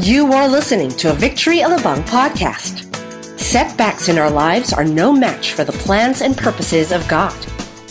[0.00, 2.88] You are listening to a Victory Alabang podcast.
[3.38, 7.36] Setbacks in our lives are no match for the plans and purposes of God.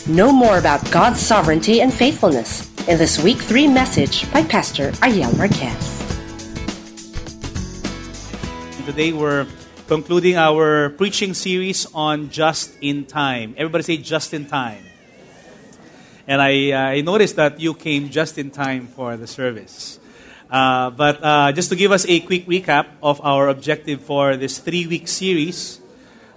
[0.08, 5.30] Know more about God's sovereignty and faithfulness in this week 3 message by Pastor Ariel
[5.36, 5.78] Marquez.
[8.84, 9.46] Today we're
[9.86, 13.54] concluding our preaching series on just in time.
[13.56, 14.82] Everybody say just in time.
[16.26, 20.00] And I, uh, I noticed that you came just in time for the service.
[20.52, 24.58] Uh, but uh, just to give us a quick recap of our objective for this
[24.58, 25.80] three week series,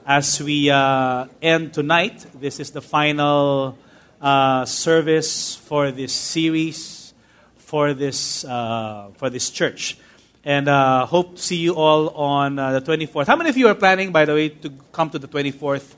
[0.07, 3.77] as we uh, end tonight, this is the final
[4.21, 7.13] uh, service for this series,
[7.57, 9.97] for this, uh, for this church.
[10.45, 10.69] And
[11.09, 13.27] hope to see you all on the 24th.
[13.27, 15.95] How many of you are planning, by the way, to come to the 24th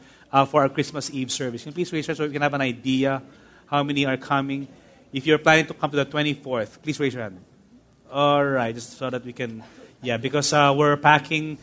[0.48, 1.62] for our Christmas Eve service?
[1.62, 3.22] Can you please raise your hand so we can have an idea
[3.68, 4.68] how many are coming?
[5.13, 7.44] If you're planning to come to the 24th, please raise your hand.
[8.10, 9.64] All right, just so that we can,
[10.02, 11.58] yeah, because uh, we're packing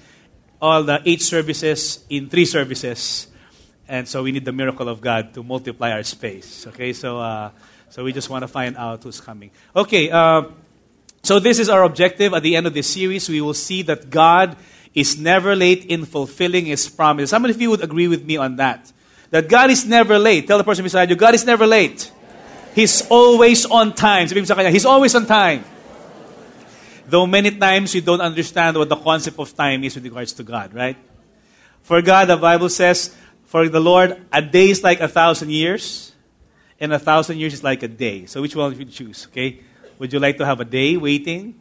[0.61, 3.29] all the eight services in three services,
[3.89, 6.67] and so we need the miracle of God to multiply our space.
[6.67, 7.51] Okay, so uh,
[7.89, 9.53] so we just want to find out who's coming.
[9.75, 10.43] Okay, uh,
[11.23, 12.35] so this is our objective.
[12.35, 14.55] At the end of this series, we will see that God
[14.93, 17.31] is never late in fulfilling His promise.
[17.31, 18.93] How many of you would agree with me on that?
[19.31, 20.47] That God is never late.
[20.47, 22.13] Tell the person beside you, God is never late.
[22.75, 24.29] He's always on time.
[24.29, 25.65] He's always on time.
[27.07, 30.43] Though many times you don't understand what the concept of time is with regards to
[30.43, 30.97] God, right?
[31.83, 36.13] For God, the Bible says, for the Lord, a day is like a thousand years,
[36.81, 38.27] and a thousand years is like a day.
[38.27, 39.61] So which one would you choose, okay?
[39.99, 41.61] Would you like to have a day waiting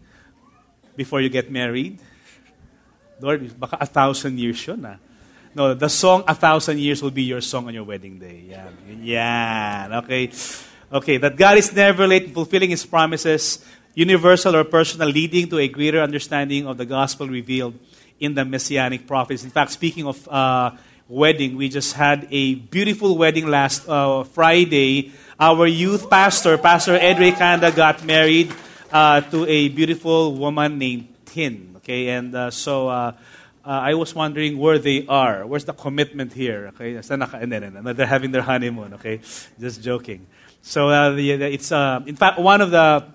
[0.95, 1.99] before you get married?
[3.19, 4.97] Lord, baka a thousand years yun ah.
[5.55, 8.43] No, the song A Thousand Years will be your song on your wedding day.
[8.47, 8.69] Yeah.
[8.89, 10.01] Yeah.
[10.03, 10.31] Okay.
[10.91, 13.63] Okay, that God is never late in fulfilling His promises
[13.93, 17.77] universal or personal, leading to a greater understanding of the gospel revealed
[18.19, 19.43] in the messianic prophets.
[19.43, 20.71] In fact, speaking of uh,
[21.07, 25.11] wedding, we just had a beautiful wedding last uh, Friday.
[25.39, 28.53] Our youth pastor, Pastor Edre Kanda, got married
[28.91, 31.73] uh, to a beautiful woman named Tin.
[31.77, 32.87] Okay, and uh, so.
[32.87, 33.11] Uh,
[33.65, 35.47] uh, I was wondering where they are.
[35.47, 36.73] Where's the commitment here?
[36.75, 38.95] Okay, they're having their honeymoon.
[38.95, 39.21] Okay,
[39.57, 40.27] just joking.
[40.61, 43.05] So the, it's in fact one of the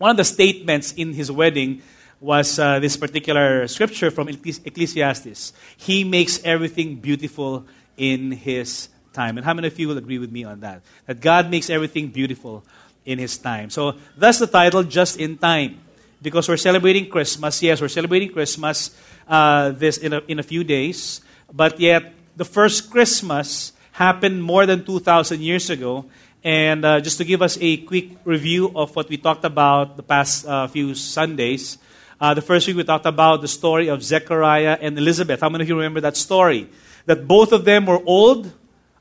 [0.00, 1.82] one of the statements in his wedding
[2.20, 5.52] was uh, this particular scripture from Ecclesiastes.
[5.76, 7.66] He makes everything beautiful
[7.98, 9.36] in his time.
[9.36, 10.80] And how many of you will agree with me on that?
[11.04, 12.64] That God makes everything beautiful
[13.04, 13.68] in his time.
[13.68, 15.78] So that's the title, Just in Time.
[16.22, 17.62] Because we're celebrating Christmas.
[17.62, 18.96] Yes, we're celebrating Christmas
[19.28, 21.20] uh, this in a, in a few days.
[21.52, 26.06] But yet, the first Christmas happened more than 2,000 years ago.
[26.42, 30.02] And uh, just to give us a quick review of what we talked about the
[30.02, 31.76] past uh, few Sundays,
[32.18, 35.40] uh, the first week we talked about the story of Zechariah and Elizabeth.
[35.40, 36.70] How many of you remember that story?
[37.04, 38.50] That both of them were old.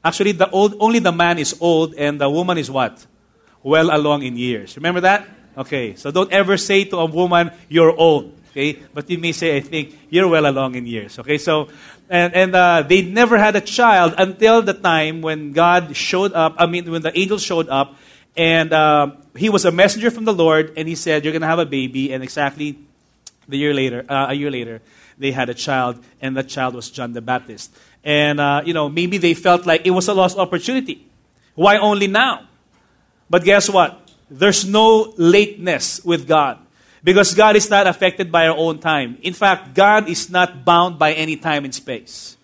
[0.04, 3.06] Actually, the old, only the man is old, and the woman is what?
[3.64, 4.76] Well along in years.
[4.76, 5.28] Remember that?
[5.58, 8.39] Okay, so don't ever say to a woman, you're old.
[8.60, 11.18] Okay, but you may say, I think, you're well along in years.
[11.18, 11.70] Okay, so
[12.10, 16.56] and, and uh, they never had a child until the time when God showed up,
[16.58, 17.96] I mean, when the angel showed up,
[18.36, 21.48] and uh, he was a messenger from the Lord, and he said, You're going to
[21.48, 22.12] have a baby.
[22.12, 22.78] And exactly
[23.48, 24.82] the year later, uh, a year later,
[25.18, 27.72] they had a child, and that child was John the Baptist.
[28.04, 31.08] And, uh, you know, maybe they felt like it was a lost opportunity.
[31.56, 32.44] Why only now?
[33.30, 34.12] But guess what?
[34.30, 36.60] There's no lateness with God.
[37.04, 39.18] Because God is not affected by our own time.
[39.22, 42.36] In fact, God is not bound by any time and space.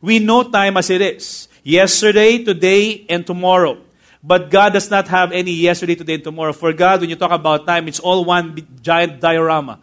[0.00, 3.78] We know time as it is yesterday, today, and tomorrow.
[4.22, 6.52] But God does not have any yesterday, today, and tomorrow.
[6.52, 9.78] For God, when you talk about time, it's all one giant diorama.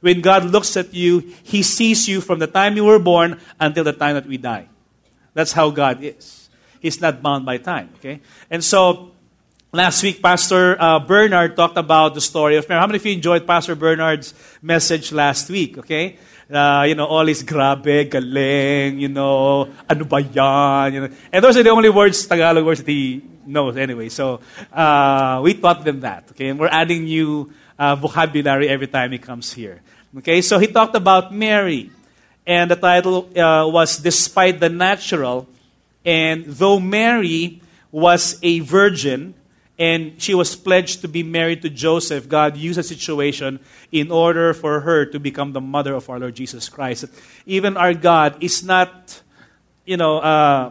[0.00, 3.84] When God looks at you, He sees you from the time you were born until
[3.84, 4.68] the time that we die.
[5.34, 6.48] That's how God is.
[6.80, 7.90] He's not bound by time.
[7.96, 8.20] Okay?
[8.50, 9.11] And so
[9.74, 12.78] Last week, Pastor uh, Bernard talked about the story of Mary.
[12.78, 15.78] How many of you enjoyed Pastor Bernard's message last week?
[15.78, 16.18] Okay?
[16.52, 21.08] Uh, you know, all is grabe, galing, you know, ano ba yan, you know.
[21.32, 24.10] And those are the only words, Tagalog words that he knows anyway.
[24.10, 26.48] So, uh, we taught them that, okay?
[26.48, 29.80] And we're adding new uh, vocabulary every time he comes here.
[30.18, 30.42] Okay?
[30.42, 31.90] So, he talked about Mary.
[32.46, 35.48] And the title uh, was Despite the Natural.
[36.04, 39.32] And though Mary was a virgin,
[39.82, 43.58] and she was pledged to be married to Joseph, God used a situation
[43.90, 47.06] in order for her to become the mother of our Lord Jesus Christ.
[47.46, 49.20] Even our God is not,
[49.84, 50.70] you know, uh,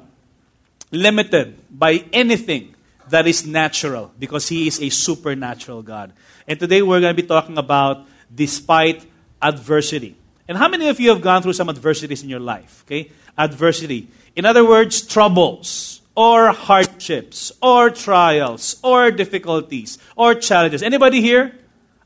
[0.91, 2.73] limited by anything
[3.09, 6.13] that is natural because He is a supernatural God.
[6.47, 9.03] And today we're going to be talking about despite
[9.41, 10.15] adversity.
[10.47, 12.85] And how many of you have gone through some adversities in your life?
[12.87, 13.11] Okay?
[13.37, 14.07] Adversity.
[14.37, 20.83] In other words, troubles or hardships or trials or difficulties or challenges.
[20.83, 21.55] Anybody here?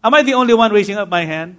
[0.04, 1.58] Am I the only one raising up my hand?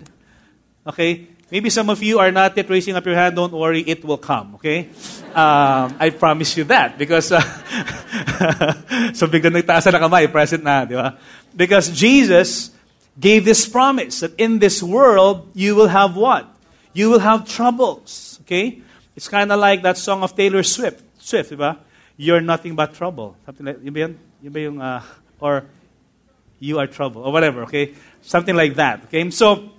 [0.86, 1.26] Okay?
[1.50, 3.36] Maybe some of you are not yet raising up your hand.
[3.36, 4.54] Don't worry, it will come.
[4.56, 4.88] Okay?
[5.34, 11.18] Um, I promise you that because uh, na kamay, present na, di ba?
[11.54, 12.70] Because Jesus
[13.18, 16.46] gave this promise that in this world you will have what?
[16.92, 18.38] You will have troubles.
[18.42, 18.82] Okay?
[19.14, 21.02] It's kind of like that song of Taylor Swift.
[21.18, 21.78] Swift, di ba?
[22.16, 23.36] You're nothing but trouble.
[23.44, 24.18] Something like, yun ba yun?
[24.42, 25.02] Yun ba yung, uh,
[25.40, 25.64] or
[26.58, 27.92] you are trouble, or whatever, okay?
[28.22, 29.28] Something like that, okay?
[29.30, 29.70] So,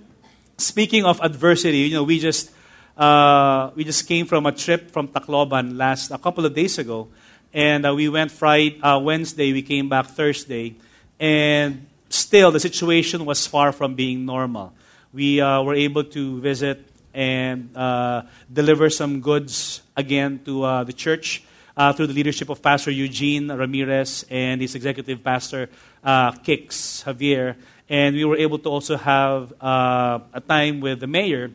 [0.56, 2.52] speaking of adversity, you know, we just,
[2.96, 7.08] uh, we just came from a trip from Tacloban last, a couple of days ago,
[7.52, 10.76] and uh, we went Friday, uh, Wednesday, we came back Thursday,
[11.18, 14.72] and still the situation was far from being normal.
[15.12, 20.92] We uh, were able to visit and uh, deliver some goods again to uh, the
[20.92, 21.42] church
[21.78, 25.70] uh, through the leadership of Pastor Eugene Ramirez and his executive pastor,
[26.02, 27.54] uh, Kix Javier.
[27.88, 31.52] And we were able to also have uh, a time with the mayor,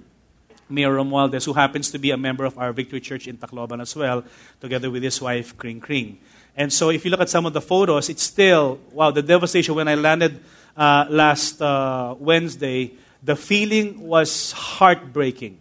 [0.70, 3.94] Mayor Romualdez, who happens to be a member of our Victory Church in Tacloban as
[3.96, 4.24] well,
[4.62, 6.18] together with his wife, Kring Kring.
[6.56, 9.76] And so if you look at some of the photos, it's still, wow, the devastation.
[9.76, 10.40] When I landed
[10.78, 15.60] uh, last uh, Wednesday, the feeling was heartbreaking.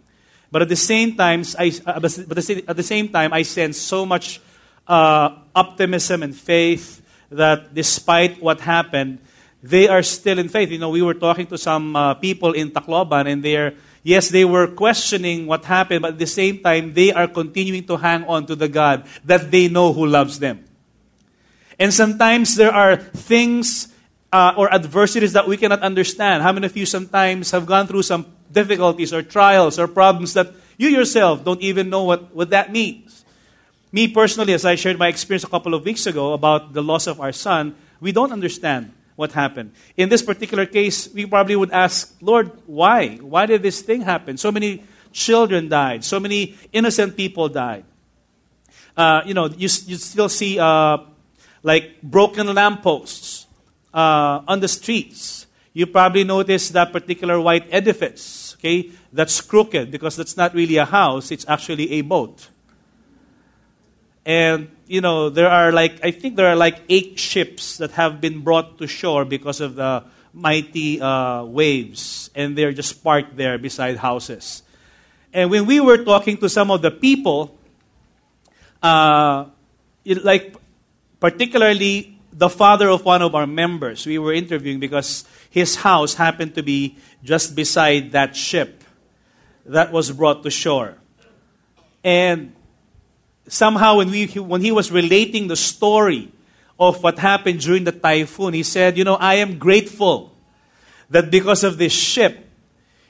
[0.49, 4.05] But at the same time, I, uh, but at the same time, I sense so
[4.05, 4.39] much
[4.87, 9.19] uh, optimism and faith that despite what happened,
[9.61, 10.69] they are still in faith.
[10.71, 14.45] You know, we were talking to some uh, people in Tacloban, and they're yes, they
[14.45, 18.45] were questioning what happened, but at the same time, they are continuing to hang on
[18.45, 20.65] to the God that they know who loves them.
[21.79, 23.87] And sometimes there are things
[24.31, 26.43] uh, or adversities that we cannot understand.
[26.43, 30.53] How many of you sometimes have gone through some difficulties or trials or problems that
[30.77, 33.22] you yourself don't even know what, what that means.
[33.93, 37.07] Me personally, as I shared my experience a couple of weeks ago about the loss
[37.07, 39.71] of our son, we don't understand what happened.
[39.95, 43.17] In this particular case, we probably would ask, Lord, why?
[43.17, 44.37] Why did this thing happen?
[44.37, 47.85] So many children died, so many innocent people died.
[48.97, 50.97] Uh, you know, you, you still see uh,
[51.61, 53.45] like broken lampposts
[53.93, 55.45] uh, on the streets.
[55.71, 60.85] You probably notice that particular white edifice okay, that's crooked because that's not really a
[60.85, 62.47] house, it's actually a boat.
[64.25, 68.21] And, you know, there are like, I think there are like eight ships that have
[68.21, 70.03] been brought to shore because of the
[70.33, 74.63] mighty uh, waves, and they're just parked there beside houses.
[75.33, 77.57] And when we were talking to some of the people,
[78.81, 79.45] uh,
[80.05, 80.55] it, like
[81.19, 86.55] particularly the father of one of our members, we were interviewing because his house happened
[86.55, 88.83] to be just beside that ship
[89.65, 90.97] that was brought to shore.
[92.03, 92.53] And
[93.47, 96.31] somehow, when, we, when he was relating the story
[96.79, 100.35] of what happened during the typhoon, he said, You know, I am grateful
[101.09, 102.49] that because of this ship,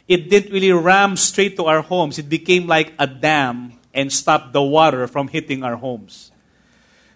[0.08, 2.20] it didn't really ram straight to our homes.
[2.20, 6.32] It became like a dam and stopped the water from hitting our homes.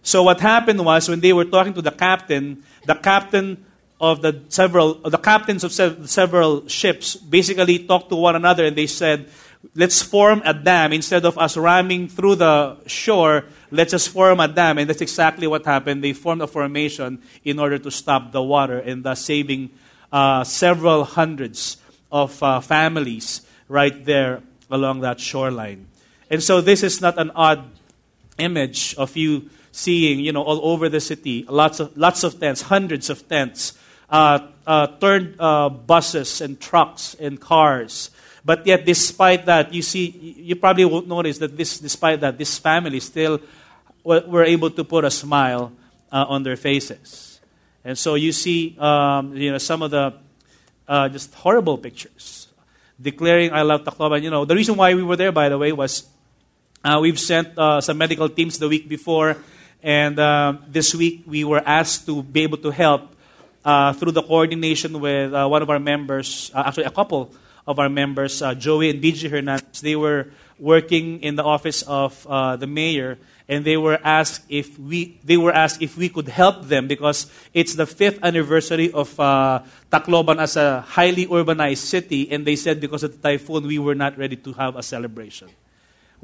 [0.04, 3.66] So, what happened was when they were talking to the captain, the captain
[4.00, 8.86] of the several the captains of several ships basically talked to one another and they
[8.86, 9.28] said
[9.76, 10.94] let's form a dam.
[10.94, 14.78] Instead of us ramming through the shore let's just form a dam.
[14.78, 16.04] And that's exactly what happened.
[16.04, 19.72] They formed a formation in order to stop the water and thus saving
[20.12, 21.78] uh, several hundreds
[22.12, 25.88] of uh, families right there along that shoreline.
[26.30, 27.66] And so this is not an odd
[28.38, 32.62] image of you seeing you know all over the city lots of lots of tents
[32.62, 33.78] hundreds of tents
[34.10, 38.12] uh, uh, turned uh, buses and trucks and cars.
[38.48, 40.08] But yet, despite that, you see,
[40.40, 43.42] you probably won't notice that this, despite that, this family still
[44.06, 45.74] were able to put a smile
[46.14, 47.42] uh, on their faces.
[47.84, 50.14] And so you see, um, you know, some of the
[50.88, 52.48] uh, just horrible pictures
[52.96, 55.74] declaring, "I love Tacloban." You know, the reason why we were there, by the way,
[55.74, 56.08] was
[56.86, 59.36] uh, we've sent some medical teams the week before,
[59.84, 60.16] and
[60.72, 63.12] this week we were asked to be able to help
[63.66, 67.36] uh, through the coordination with uh, one of our members, uh, actually a couple
[67.68, 69.82] of our members, uh, Joey and BG Hernandez.
[69.82, 74.80] They were working in the office of uh, the mayor, and they were asked if
[74.80, 79.20] we they were asked if we could help them because it's the fifth anniversary of
[79.20, 83.78] uh, Tacloban as a highly urbanized city, and they said because of the typhoon we
[83.78, 85.50] were not ready to have a celebration.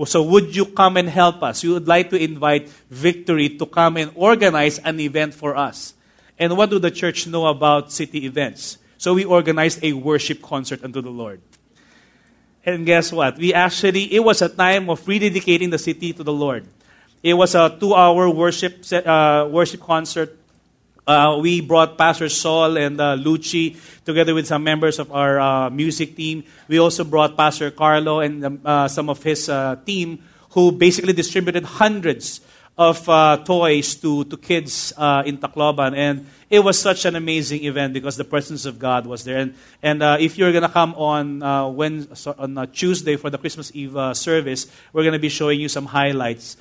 [0.05, 1.63] So would you come and help us?
[1.63, 5.93] We would like to invite Victory to come and organize an event for us.
[6.39, 8.79] And what do the church know about city events?
[9.03, 11.41] So we organized a worship concert unto the Lord.
[12.63, 13.35] And guess what?
[13.35, 16.63] We actually, it was a time of rededicating the city to the Lord.
[17.21, 20.39] It was a two hour worship, uh, worship concert.
[21.05, 25.69] Uh, we brought Pastor Saul and uh, Lucci together with some members of our uh,
[25.69, 26.45] music team.
[26.69, 31.11] We also brought Pastor Carlo and um, uh, some of his uh, team who basically
[31.11, 32.39] distributed hundreds
[32.77, 35.95] of uh, toys to, to kids uh, in Tacloban.
[35.95, 39.37] And it was such an amazing event because the presence of God was there.
[39.37, 43.29] And, and uh, if you're going to come on, uh, when, on uh, Tuesday for
[43.29, 46.57] the Christmas Eve uh, service, we're going to be showing you some highlights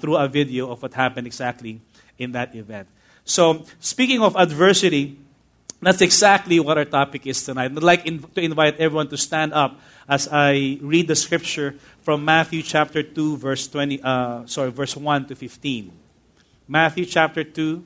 [0.00, 1.80] through a video of what happened exactly
[2.18, 2.88] in that event.
[3.24, 5.18] So, speaking of adversity,
[5.80, 7.70] that's exactly what our topic is tonight.
[7.70, 12.24] I'd like in, to invite everyone to stand up as I read the scripture from
[12.24, 15.92] Matthew chapter 2, verse 20, uh, sorry, verse 1 to 15.
[16.66, 17.84] Matthew chapter 2,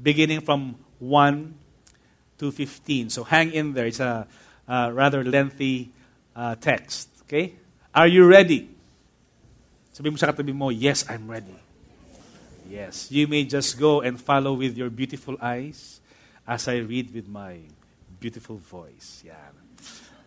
[0.00, 1.54] beginning from 1
[2.38, 3.10] to 15.
[3.10, 3.86] So hang in there.
[3.86, 4.26] It's a,
[4.68, 5.90] a rather lengthy
[6.36, 7.10] uh, text.
[7.22, 7.54] Okay?
[7.92, 8.70] Are you ready?
[9.92, 11.58] Sabi mo sa katabi mo, yes, I'm ready.
[12.70, 15.98] Yes, you may just go and follow with your beautiful eyes
[16.46, 17.58] as I read with my
[18.20, 19.24] beautiful voice.
[19.26, 19.57] Yeah.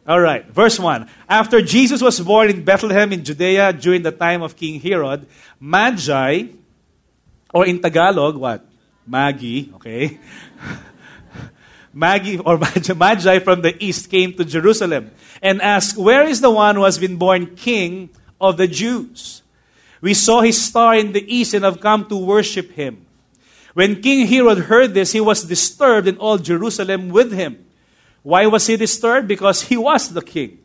[0.08, 1.08] All right, verse 1.
[1.30, 5.28] After Jesus was born in Bethlehem in Judea during the time of King Herod,
[5.60, 6.48] Magi,
[7.54, 8.66] or in Tagalog, what?
[9.06, 10.20] Magi, okay?
[11.94, 12.58] Magi or
[12.96, 16.98] Magi from the east came to Jerusalem and asked, Where is the one who has
[16.98, 19.44] been born king of the Jews?
[20.00, 23.06] We saw his star in the east and have come to worship him.
[23.74, 27.66] When King Herod heard this, he was disturbed and all Jerusalem with him.
[28.24, 29.28] Why was he disturbed?
[29.28, 30.60] Because he was the king.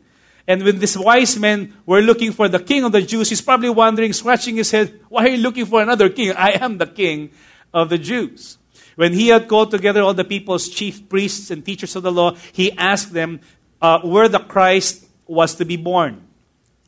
[0.47, 3.69] And when these wise men were looking for the king of the Jews, he's probably
[3.69, 6.31] wondering, scratching his head, why are you looking for another king?
[6.31, 7.31] I am the king
[7.73, 8.57] of the Jews.
[8.95, 12.35] When he had called together all the people's chief priests and teachers of the law,
[12.51, 13.41] he asked them
[13.81, 16.26] uh, where the Christ was to be born.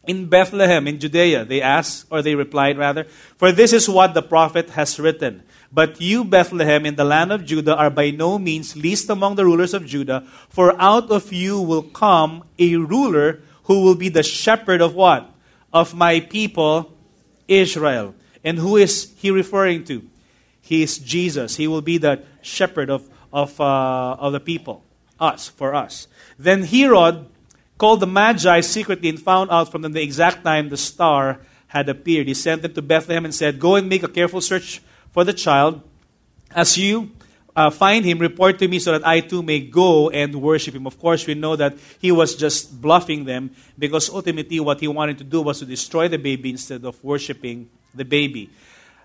[0.08, 3.04] In Bethlehem, in Judea, they asked, or they replied rather,
[3.38, 5.44] for this is what the prophet has written.
[5.72, 9.46] But you, Bethlehem, in the land of Judah, are by no means least among the
[9.46, 14.24] rulers of Judah, for out of you will come a ruler who will be the
[14.24, 15.30] shepherd of what?
[15.72, 16.92] Of my people,
[17.48, 18.16] Israel.
[18.44, 20.10] And who is he referring to?
[20.62, 21.58] He is Jesus.
[21.58, 24.84] He will be the shepherd of, of, uh, of the people,
[25.20, 26.08] us, for us.
[26.38, 27.28] Then Herod
[27.80, 31.90] called the Magi secretly and found out from them the exact time the star had
[31.90, 32.28] appeared.
[32.28, 34.82] He sent them to Bethlehem and said, Go and make a careful search
[35.12, 35.82] for the child.
[36.52, 37.12] As you
[37.56, 40.86] uh, find him, report to me so that I too may go and worship him.
[40.86, 45.18] Of course, we know that he was just bluffing them because ultimately what he wanted
[45.20, 48.50] to do was to destroy the baby instead of worshiping the baby.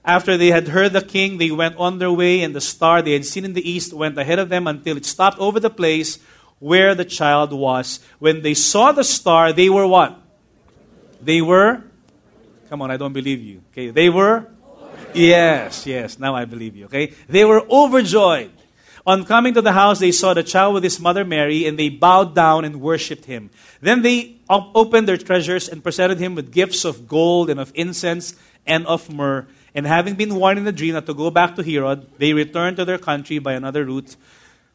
[0.05, 3.15] After they had heard the king, they went on their way, and the star they
[3.15, 6.19] had seen in the east went ahead of them until it stopped over the place
[6.65, 8.01] where the child was.
[8.19, 10.19] When they saw the star, they were what?
[11.21, 11.83] They were.
[12.71, 13.61] Come on, I don't believe you.
[13.71, 14.49] Okay, they were
[15.15, 17.13] Yes, yes, now I believe you, okay?
[17.29, 18.51] They were overjoyed.
[19.07, 21.89] On coming to the house, they saw the child with his mother Mary, and they
[21.89, 23.51] bowed down and worshipped him.
[23.81, 28.35] Then they opened their treasures and presented him with gifts of gold and of incense
[28.67, 29.47] and of myrrh.
[29.75, 32.79] And having been warned in a dream not to go back to Herod, they returned
[32.79, 34.17] to their country by another route.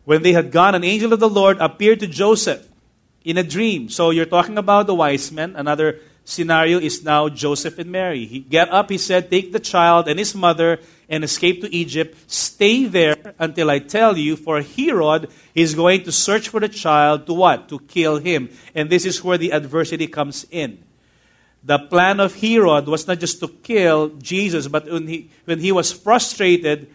[0.06, 2.68] When they had gone, an angel of the Lord appeared to Joseph
[3.24, 3.90] in a dream.
[3.90, 8.26] So you're talking about the wise men, another scenario is now Joseph and Mary.
[8.26, 10.80] He get up, he said, take the child and his mother
[11.10, 12.16] and escape to Egypt.
[12.32, 17.26] Stay there until I tell you, for Herod is going to search for the child
[17.26, 17.68] to what?
[17.70, 18.50] To kill him.
[18.76, 20.84] And this is where the adversity comes in.
[21.64, 25.72] The plan of Herod was not just to kill Jesus, but when he, when he
[25.72, 26.88] was frustrated,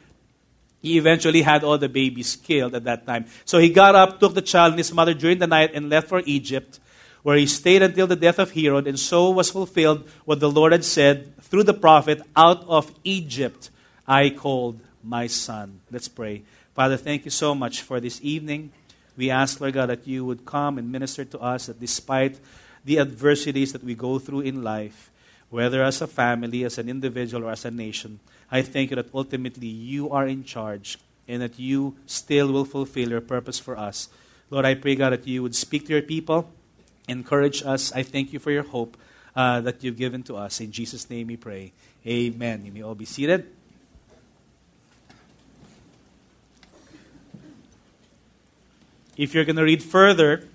[0.84, 3.24] he eventually had all the babies killed at that time.
[3.46, 6.08] So he got up, took the child and his mother during the night, and left
[6.08, 6.78] for Egypt
[7.24, 10.72] where he stayed until the death of Herod, and so was fulfilled what the Lord
[10.72, 13.70] had said through the prophet, Out of Egypt
[14.06, 15.80] I called my son.
[15.90, 16.42] Let's pray.
[16.74, 18.72] Father, thank you so much for this evening.
[19.16, 22.38] We ask, Lord God, that you would come and minister to us that despite
[22.84, 25.10] the adversities that we go through in life,
[25.48, 29.14] whether as a family, as an individual, or as a nation, I thank you that
[29.14, 34.08] ultimately you are in charge and that you still will fulfill your purpose for us.
[34.50, 36.48] Lord, I pray, God, that you would speak to your people
[37.08, 37.92] encourage us.
[37.92, 38.96] I thank you for your hope
[39.36, 40.60] uh, that you've given to us.
[40.60, 41.72] In Jesus' name we pray.
[42.06, 42.64] Amen.
[42.64, 43.46] You may all be seated.
[49.16, 50.48] If you're going to read further,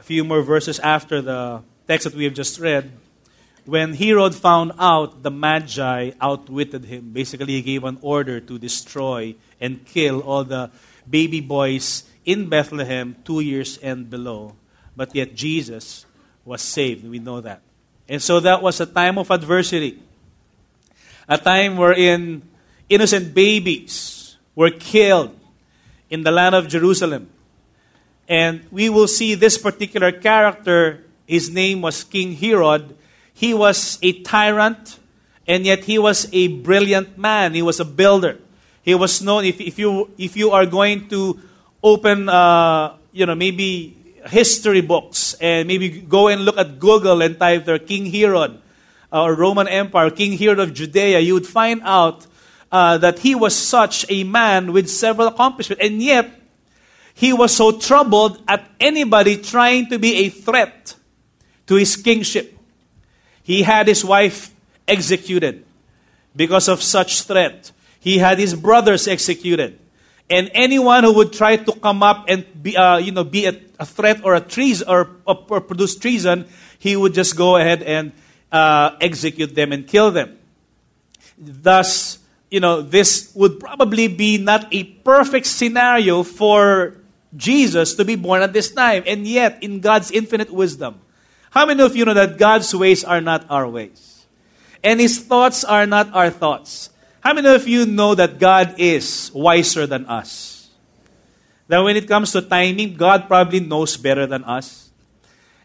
[0.00, 2.90] a few more verses after the text that we have just read,
[3.66, 9.34] when Herod found out the Magi outwitted him, basically he gave an order to destroy
[9.60, 10.70] and kill all the
[11.08, 14.54] baby boys in Bethlehem, two years and below.
[14.96, 16.06] But yet Jesus
[16.44, 17.08] was saved.
[17.08, 17.62] We know that.
[18.08, 20.02] And so that was a time of adversity.
[21.28, 22.42] A time wherein
[22.88, 25.36] innocent babies were killed
[26.10, 27.30] in the land of Jerusalem.
[28.28, 32.96] And we will see this particular character, his name was King Herod.
[33.34, 34.98] He was a tyrant,
[35.46, 37.52] and yet he was a brilliant man.
[37.52, 38.38] He was a builder.
[38.82, 41.40] He was known, if, if, you, if you are going to
[41.82, 47.38] open, uh, you know, maybe history books and maybe go and look at Google and
[47.38, 48.58] type there King Herod
[49.12, 52.26] uh, or Roman Empire, King Herod of Judea, you would find out
[52.72, 55.84] uh, that he was such a man with several accomplishments.
[55.84, 56.30] And yet,
[57.14, 60.94] he was so troubled at anybody trying to be a threat
[61.66, 62.53] to his kingship.
[63.44, 64.52] He had his wife
[64.88, 65.64] executed
[66.34, 67.70] because of such threat.
[68.00, 69.78] He had his brothers executed.
[70.30, 73.60] And anyone who would try to come up and be, uh, you know, be a,
[73.78, 76.48] a, threat or a treason or, or, produce treason,
[76.78, 78.12] he would just go ahead and
[78.50, 80.38] uh, execute them and kill them.
[81.36, 82.18] Thus,
[82.50, 86.96] you know, this would probably be not a perfect scenario for
[87.36, 89.02] Jesus to be born at this time.
[89.06, 91.03] And yet, in God's infinite wisdom,
[91.54, 94.26] how many of you know that God's ways are not our ways?
[94.82, 96.90] And His thoughts are not our thoughts?
[97.20, 100.68] How many of you know that God is wiser than us?
[101.68, 104.90] That when it comes to timing, God probably knows better than us.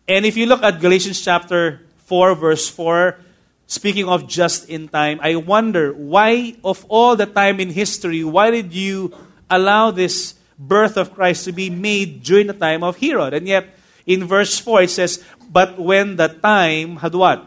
[0.08, 3.18] And if you look at Galatians chapter 4, verse 4,
[3.66, 8.52] speaking of just in time, I wonder why, of all the time in history, why
[8.52, 9.12] did you
[9.50, 13.34] allow this birth of Christ to be made during the time of Herod?
[13.34, 17.46] And yet, in verse 4, it says, But when the time had what?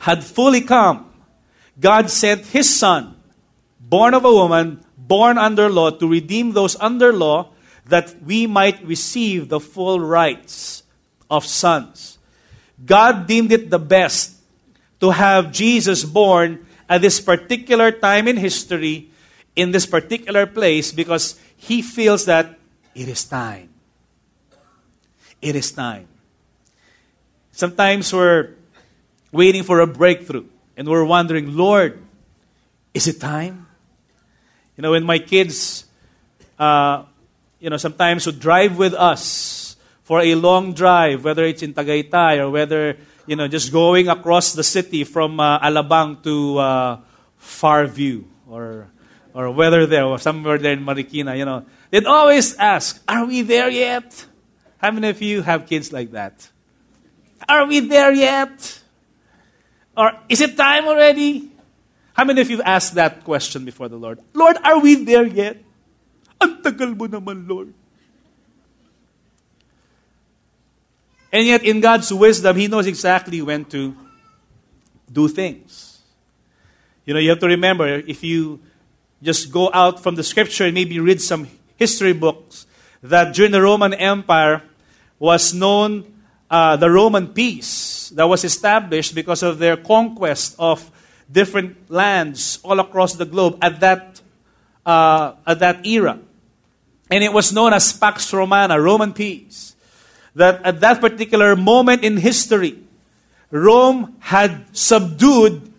[0.00, 1.10] Had fully come,
[1.80, 3.16] God sent his son,
[3.80, 7.50] born of a woman, born under law, to redeem those under law,
[7.86, 10.82] that we might receive the full rights
[11.30, 12.18] of sons.
[12.84, 14.36] God deemed it the best
[15.00, 19.10] to have Jesus born at this particular time in history,
[19.56, 22.58] in this particular place, because he feels that
[22.94, 23.68] it is time.
[25.40, 26.07] It is time.
[27.58, 28.54] Sometimes we're
[29.32, 31.98] waiting for a breakthrough and we're wondering, Lord,
[32.94, 33.66] is it time?
[34.76, 35.82] You know, when my kids,
[36.56, 37.02] uh,
[37.58, 42.38] you know, sometimes would drive with us for a long drive, whether it's in Tagaytay
[42.38, 47.00] or whether you know, just going across the city from uh, Alabang to uh,
[47.38, 48.86] Fairview or
[49.34, 53.42] or whether there or somewhere there in Marikina, you know, they'd always ask, "Are we
[53.42, 54.26] there yet?"
[54.78, 56.48] How many of you have kids like that?
[57.46, 58.80] Are we there yet?
[59.96, 61.50] Or is it time already?
[62.14, 64.18] How many of you have asked that question before the Lord?
[64.32, 65.62] Lord, are we there yet?
[66.40, 66.62] Ang
[66.96, 67.74] mo naman, Lord.
[71.32, 73.94] And yet, in God's wisdom, He knows exactly when to
[75.10, 76.00] do things.
[77.04, 78.60] You know, you have to remember if you
[79.22, 82.66] just go out from the scripture and maybe read some history books,
[83.02, 84.62] that during the Roman Empire
[85.18, 86.17] was known
[86.50, 90.90] uh, the Roman peace that was established because of their conquest of
[91.30, 94.20] different lands all across the globe at that,
[94.86, 96.18] uh, at that era.
[97.10, 99.76] And it was known as Pax Romana, Roman peace
[100.34, 102.78] that at that particular moment in history,
[103.50, 105.72] Rome had subdued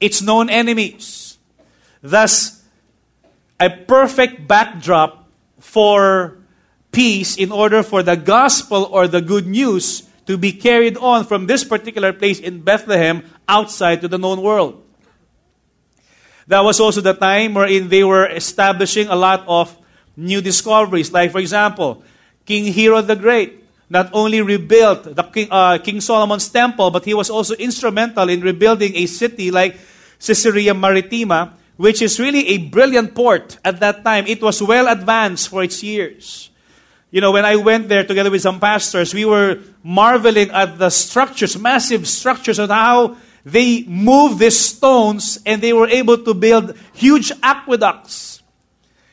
[0.00, 1.36] its known enemies.
[2.00, 2.62] Thus,
[3.60, 5.28] a perfect backdrop
[5.58, 6.38] for
[6.90, 11.46] peace in order for the gospel or the good news to be carried on from
[11.48, 14.84] this particular place in Bethlehem outside to the known world.
[16.46, 19.74] That was also the time wherein they were establishing a lot of
[20.16, 21.12] new discoveries.
[21.12, 22.04] Like, for example,
[22.44, 27.14] King Herod the Great not only rebuilt the King, uh, King Solomon's temple, but he
[27.14, 29.80] was also instrumental in rebuilding a city like
[30.20, 34.26] Caesarea Maritima, which is really a brilliant port at that time.
[34.26, 36.47] It was well advanced for its years.
[37.10, 40.90] You know, when I went there together with some pastors, we were marveling at the
[40.90, 46.76] structures, massive structures, and how they moved these stones and they were able to build
[46.92, 48.42] huge aqueducts.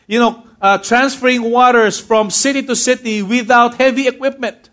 [0.07, 4.69] You know, uh, transferring waters from city to city without heavy equipment.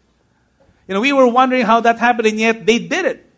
[0.88, 3.30] You know, we were wondering how that happened, and yet they did it.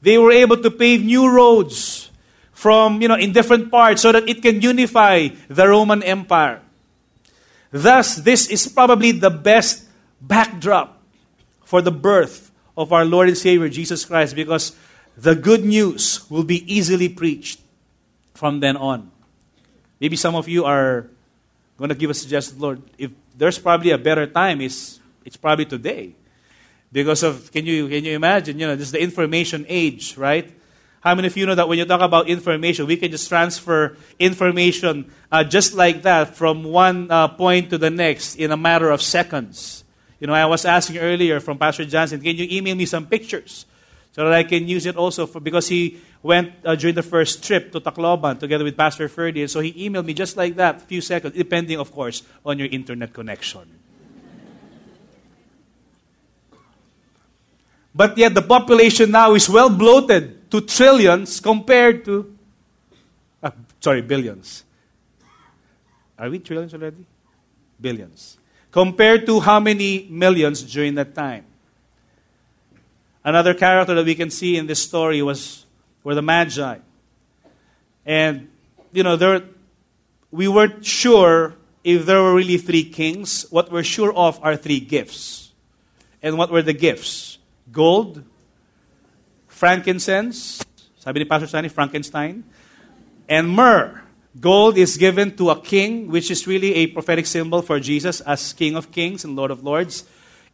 [0.00, 2.10] They were able to pave new roads
[2.52, 6.62] from, you know, in different parts so that it can unify the Roman Empire.
[7.70, 9.84] Thus, this is probably the best
[10.20, 11.00] backdrop
[11.64, 14.74] for the birth of our Lord and Savior Jesus Christ because
[15.16, 17.60] the good news will be easily preached
[18.34, 19.10] from then on.
[20.00, 21.10] Maybe some of you are
[21.76, 25.64] going to give a suggestion, Lord, if there's probably a better time, it's, it's probably
[25.64, 26.14] today.
[26.90, 30.50] Because of, can you, can you imagine, you know, this is the information age, right?
[31.00, 33.96] How many of you know that when you talk about information, we can just transfer
[34.18, 38.90] information uh, just like that from one uh, point to the next in a matter
[38.90, 39.84] of seconds?
[40.18, 43.66] You know, I was asking earlier from Pastor Johnson, can you email me some pictures
[44.10, 47.44] so that I can use it also for, because he went uh, during the first
[47.44, 50.76] trip to Tacloban together with Pastor Ferdy, and so he emailed me just like that,
[50.76, 53.77] a few seconds, depending, of course, on your internet connection.
[57.98, 62.32] But yet the population now is well bloated to trillions compared to,
[63.42, 64.62] uh, sorry, billions.
[66.16, 67.04] Are we trillions already?
[67.80, 68.38] Billions.
[68.70, 71.44] Compared to how many millions during that time?
[73.24, 75.66] Another character that we can see in this story was
[76.04, 76.78] were the Magi.
[78.06, 78.48] And,
[78.92, 79.42] you know, there,
[80.30, 83.44] we weren't sure if there were really three kings.
[83.50, 85.50] What we're sure of are three gifts.
[86.22, 87.37] And what were the gifts?
[87.72, 88.22] Gold,
[89.46, 90.64] frankincense,
[90.98, 92.44] sabi ni Pastor Sunny, Frankenstein,
[93.28, 94.02] and myrrh.
[94.38, 98.52] Gold is given to a king, which is really a prophetic symbol for Jesus as
[98.52, 100.04] King of Kings and Lord of Lords.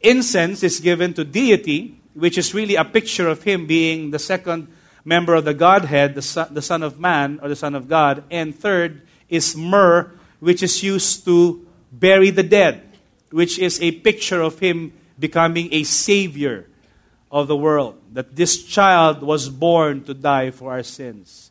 [0.00, 4.68] Incense is given to deity, which is really a picture of him being the second
[5.04, 8.24] member of the Godhead, the son, the son of Man or the Son of God.
[8.30, 12.88] And third is myrrh, which is used to bury the dead,
[13.30, 16.68] which is a picture of him becoming a savior
[17.34, 21.50] of the world, that this child was born to die for our sins.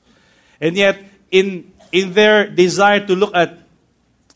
[0.62, 3.60] And yet, in, in their desire to look at,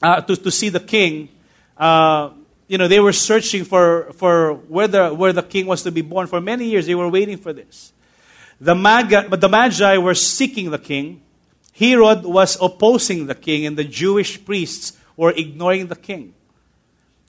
[0.01, 1.29] uh, to, to see the king,
[1.77, 2.31] uh,
[2.67, 6.01] you know, they were searching for, for where, the, where the king was to be
[6.01, 6.27] born.
[6.27, 7.93] For many years, they were waiting for this.
[8.59, 11.21] The Magi, but the Magi were seeking the king.
[11.73, 16.33] Herod was opposing the king, and the Jewish priests were ignoring the king.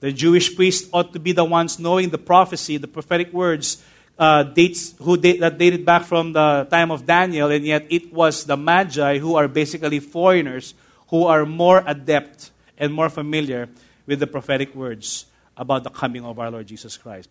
[0.00, 3.82] The Jewish priests ought to be the ones knowing the prophecy, the prophetic words,
[4.18, 8.12] uh, dates who date, that dated back from the time of Daniel, and yet it
[8.12, 10.74] was the Magi who are basically foreigners
[11.08, 13.68] who are more adept and more familiar
[14.06, 15.26] with the prophetic words
[15.56, 17.28] about the coming of our Lord Jesus Christ.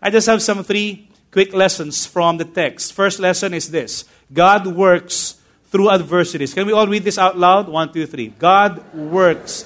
[0.00, 2.92] I just have some three quick lessons from the text.
[2.92, 6.54] First lesson is this God works through adversities.
[6.54, 7.68] Can we all read this out loud?
[7.68, 8.28] One, two, three.
[8.28, 9.62] God works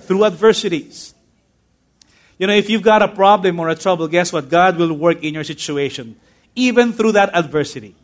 [0.00, 1.11] through adversities.
[2.42, 4.50] You know, if you've got a problem or a trouble, guess what?
[4.50, 6.18] God will work in your situation,
[6.56, 7.94] even through that adversity.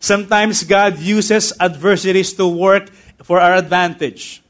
[0.00, 2.88] Sometimes God uses adversities to work
[3.22, 4.42] for our advantage.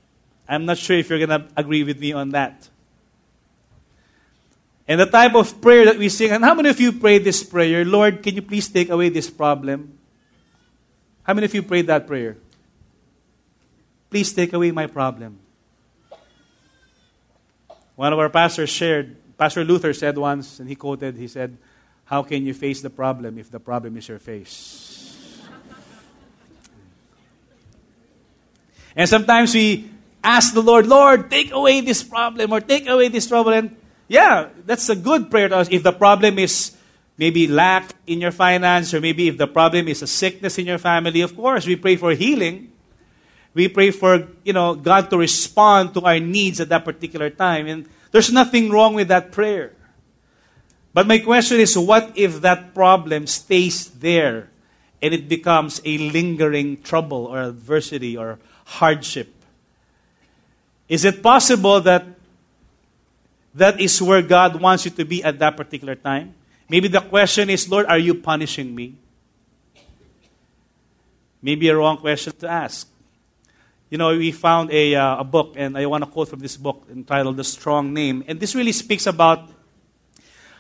[0.48, 2.68] I'm not sure if you're going to agree with me on that.
[4.86, 7.42] And the type of prayer that we sing, and how many of you prayed this
[7.42, 7.84] prayer?
[7.84, 9.98] Lord, can you please take away this problem?
[11.24, 12.36] How many of you prayed that prayer?
[14.08, 15.40] Please take away my problem.
[17.96, 21.56] One of our pastors shared, Pastor Luther said once, and he quoted, he said,
[22.04, 24.92] How can you face the problem if the problem is your face?
[28.94, 29.90] and sometimes we
[30.22, 33.52] ask the Lord, Lord, take away this problem or take away this trouble.
[33.52, 33.74] And
[34.08, 35.68] yeah, that's a good prayer to us.
[35.70, 36.76] If the problem is
[37.16, 40.78] maybe lack in your finance, or maybe if the problem is a sickness in your
[40.78, 42.72] family, of course, we pray for healing.
[43.56, 47.66] We pray for, you know, God to respond to our needs at that particular time.
[47.66, 49.72] And there's nothing wrong with that prayer.
[50.92, 54.50] But my question is what if that problem stays there
[55.00, 58.38] and it becomes a lingering trouble or adversity or
[58.76, 59.32] hardship?
[60.86, 62.04] Is it possible that
[63.54, 66.34] that is where God wants you to be at that particular time?
[66.68, 68.96] Maybe the question is, Lord, are you punishing me?
[71.40, 72.86] Maybe a wrong question to ask.
[73.88, 76.56] You know, we found a, uh, a book, and I want to quote from this
[76.56, 78.24] book entitled The Strong Name.
[78.26, 79.48] And this really speaks about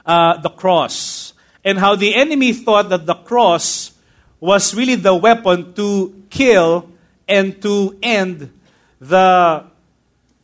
[0.04, 1.32] uh, the cross
[1.64, 3.92] and how the enemy thought that the cross
[4.38, 6.88] was really the weapon to kill
[7.26, 8.52] and to end
[9.00, 9.64] the,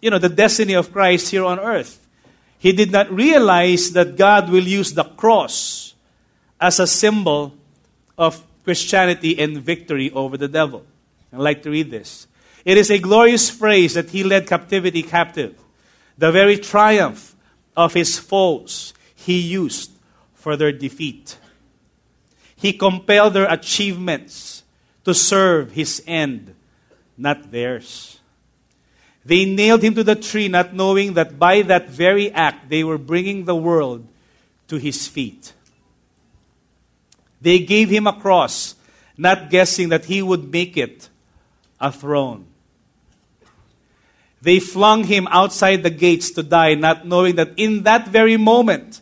[0.00, 2.04] you know, the destiny of Christ here on earth.
[2.58, 5.94] He did not realize that God will use the cross
[6.60, 7.54] as a symbol
[8.18, 10.84] of Christianity and victory over the devil.
[11.32, 12.26] I'd like to read this.
[12.64, 15.58] It is a glorious phrase that he led captivity captive.
[16.16, 17.34] The very triumph
[17.76, 19.90] of his foes he used
[20.34, 21.38] for their defeat.
[22.56, 24.62] He compelled their achievements
[25.04, 26.54] to serve his end,
[27.16, 28.20] not theirs.
[29.24, 32.98] They nailed him to the tree, not knowing that by that very act they were
[32.98, 34.06] bringing the world
[34.68, 35.52] to his feet.
[37.40, 38.74] They gave him a cross,
[39.16, 41.08] not guessing that he would make it
[41.80, 42.46] a throne.
[44.42, 49.00] They flung him outside the gates to die, not knowing that in that very moment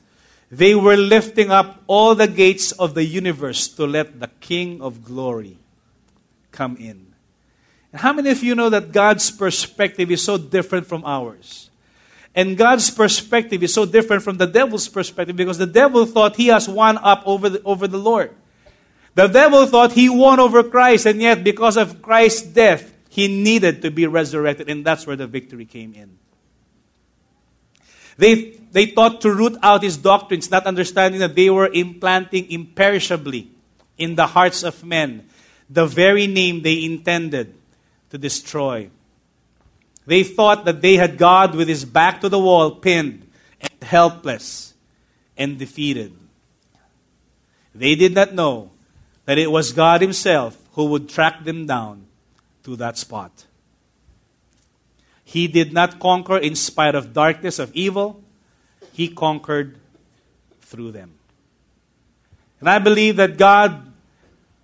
[0.51, 5.05] They were lifting up all the gates of the universe to let the King of
[5.05, 5.57] glory
[6.51, 7.15] come in.
[7.93, 11.71] And how many of you know that God's perspective is so different from ours?
[12.35, 16.49] And God's perspective is so different from the devil's perspective because the devil thought he
[16.49, 18.35] has won up over the, over the Lord.
[19.15, 23.83] The devil thought he won over Christ, and yet because of Christ's death, he needed
[23.83, 26.17] to be resurrected, and that's where the victory came in.
[28.17, 33.51] They, they thought to root out his doctrines, not understanding that they were implanting imperishably
[33.99, 35.29] in the hearts of men
[35.69, 37.53] the very name they intended
[38.11, 38.91] to destroy.
[40.07, 43.29] They thought that they had God with his back to the wall, pinned
[43.61, 44.75] and helpless
[45.37, 46.17] and defeated.
[47.75, 48.71] They did not know
[49.25, 52.07] that it was God Himself who would track them down
[52.71, 53.47] to that spot.
[55.25, 58.23] He did not conquer in spite of darkness of evil,
[58.93, 59.79] He conquered
[60.63, 61.15] through them.
[62.61, 63.93] And I believe that God,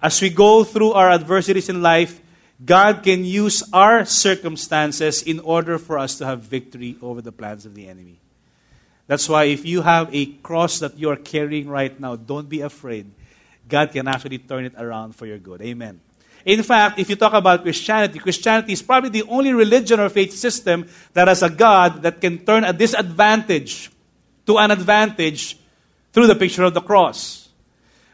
[0.00, 2.20] as we go through our adversities in life,
[2.64, 7.66] God can use our circumstances in order for us to have victory over the plans
[7.66, 8.18] of the enemy.
[9.08, 12.60] That's why if you have a cross that you are carrying right now, don't be
[12.60, 13.10] afraid.
[13.68, 15.60] God can actually turn it around for your good.
[15.60, 16.00] Amen.
[16.46, 20.32] In fact, if you talk about Christianity, Christianity is probably the only religion or faith
[20.32, 23.90] system that has a God that can turn a disadvantage
[24.46, 25.58] to an advantage
[26.12, 27.48] through the picture of the cross.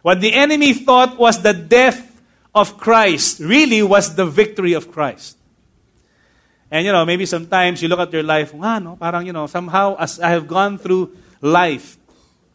[0.01, 2.23] What the enemy thought was the death
[2.55, 5.37] of Christ really was the victory of Christ.
[6.71, 9.47] And you know, maybe sometimes you look at your life, ah, no, parang you know,
[9.47, 11.99] somehow as I have gone through life,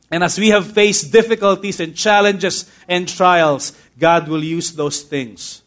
[0.10, 5.62] and as we have faced difficulties and challenges and trials, God will use those things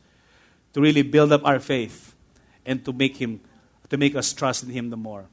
[0.73, 2.15] to really build up our faith
[2.65, 3.41] and to make him
[3.91, 5.27] to make us trust in him the more.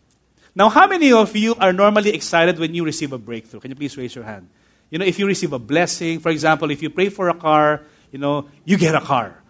[0.55, 3.59] Now, how many of you are normally excited when you receive a breakthrough?
[3.59, 4.49] Can you please raise your hand?
[4.89, 7.83] You know, if you receive a blessing, for example, if you pray for a car,
[8.11, 9.43] you know, you get a car.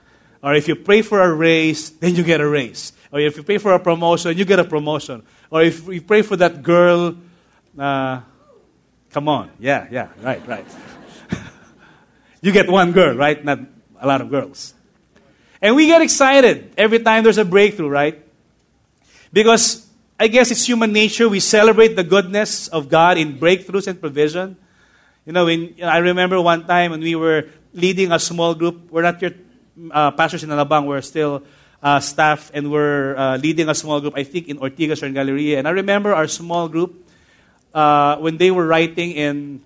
[0.43, 2.91] Or if you pray for a raise, then you get a raise.
[3.11, 5.23] Or if you pray for a promotion, you get a promotion.
[5.49, 7.15] Or if you pray for that girl,
[7.77, 8.21] uh,
[9.11, 10.65] come on, yeah, yeah, right, right.
[12.41, 13.43] you get one girl, right?
[13.43, 13.59] Not
[14.01, 14.73] a lot of girls.
[15.67, 18.23] And we get excited every time there's a breakthrough, right?
[19.33, 19.85] Because
[20.17, 21.27] I guess it's human nature.
[21.27, 24.55] We celebrate the goodness of God in breakthroughs and provision.
[25.25, 28.89] You know, when, I remember one time when we were leading a small group.
[28.89, 29.31] We're not your
[29.91, 30.85] uh, pastors in Alabang.
[30.85, 31.43] We're still
[31.83, 35.15] uh, staff, and we're uh, leading a small group, I think, in Ortigas or in
[35.15, 35.59] Galleria.
[35.59, 36.95] And I remember our small group,
[37.73, 39.61] uh, when they were writing in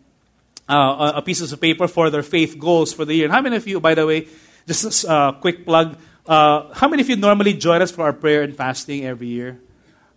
[0.68, 3.26] uh, a pieces of paper for their faith goals for the year.
[3.26, 4.28] And how many of you, by the way,
[4.72, 5.98] just a quick plug.
[6.26, 9.60] Uh, how many of you normally join us for our prayer and fasting every year?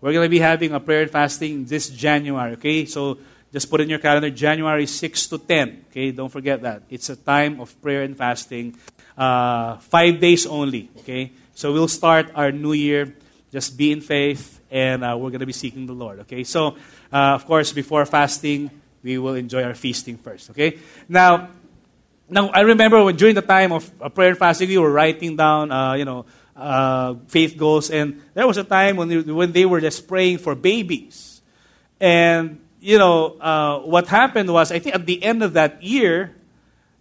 [0.00, 2.84] We're going to be having a prayer and fasting this January, okay?
[2.84, 3.18] So
[3.52, 6.10] just put in your calendar January 6 to 10, okay?
[6.12, 6.82] Don't forget that.
[6.90, 8.76] It's a time of prayer and fasting.
[9.16, 11.32] Uh, five days only, okay?
[11.54, 13.16] So we'll start our new year.
[13.50, 16.44] Just be in faith, and uh, we're going to be seeking the Lord, okay?
[16.44, 16.76] So,
[17.12, 18.70] uh, of course, before fasting,
[19.02, 20.78] we will enjoy our feasting first, okay?
[21.08, 21.48] Now,
[22.28, 25.70] now, I remember when, during the time of prayer and fasting, we were writing down,
[25.70, 29.80] uh, you know, uh, faith goals, and there was a time when, when they were
[29.80, 31.42] just praying for babies.
[32.00, 36.34] And, you know, uh, what happened was, I think at the end of that year,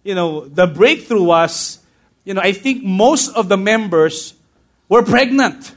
[0.02, 1.78] you know, the breakthrough was,
[2.24, 4.34] you know, I think most of the members
[4.88, 5.74] were pregnant.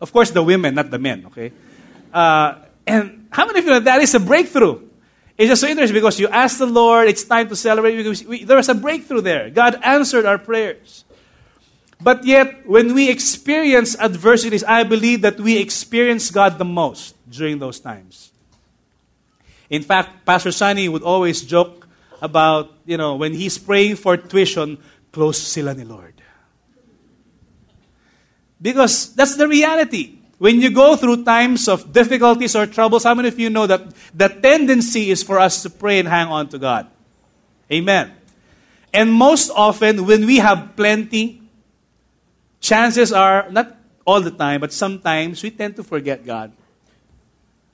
[0.00, 1.52] Of course, the women, not the men, okay?
[2.12, 2.54] Uh,
[2.86, 4.85] and how many of you know that is a breakthrough?
[5.38, 7.96] It's just so interesting because you ask the Lord, it's time to celebrate.
[7.96, 9.50] Because we, there was a breakthrough there.
[9.50, 11.04] God answered our prayers.
[12.00, 17.58] But yet, when we experience adversities, I believe that we experience God the most during
[17.58, 18.32] those times.
[19.68, 21.88] In fact, Pastor Sunny would always joke
[22.22, 24.78] about, you know, when he's praying for tuition,
[25.12, 26.14] close sila ni Lord.
[28.60, 30.18] Because that's the reality.
[30.38, 33.82] When you go through times of difficulties or troubles, how many of you know that
[34.14, 36.86] the tendency is for us to pray and hang on to God?
[37.72, 38.12] Amen.
[38.92, 41.42] And most often, when we have plenty,
[42.60, 46.52] chances are, not all the time, but sometimes we tend to forget God.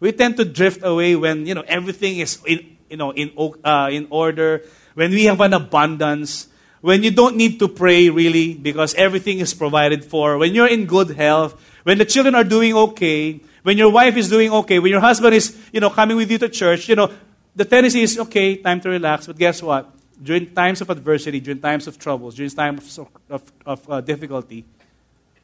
[0.01, 3.33] We tend to drift away when, you know, everything is in, you know, in,
[3.64, 4.62] uh, in order,
[4.94, 6.48] when we have an abundance,
[6.82, 10.84] when you don't need to pray really because everything is provided for, when you're in
[10.84, 14.90] good health, when the children are doing okay, when your wife is doing okay, when
[14.90, 17.10] your husband is, you know, coming with you to church, you know,
[17.54, 19.28] the tendency is, okay, time to relax.
[19.28, 19.94] But guess what?
[20.20, 24.64] During times of adversity, during times of troubles, during times of, of, of uh, difficulty,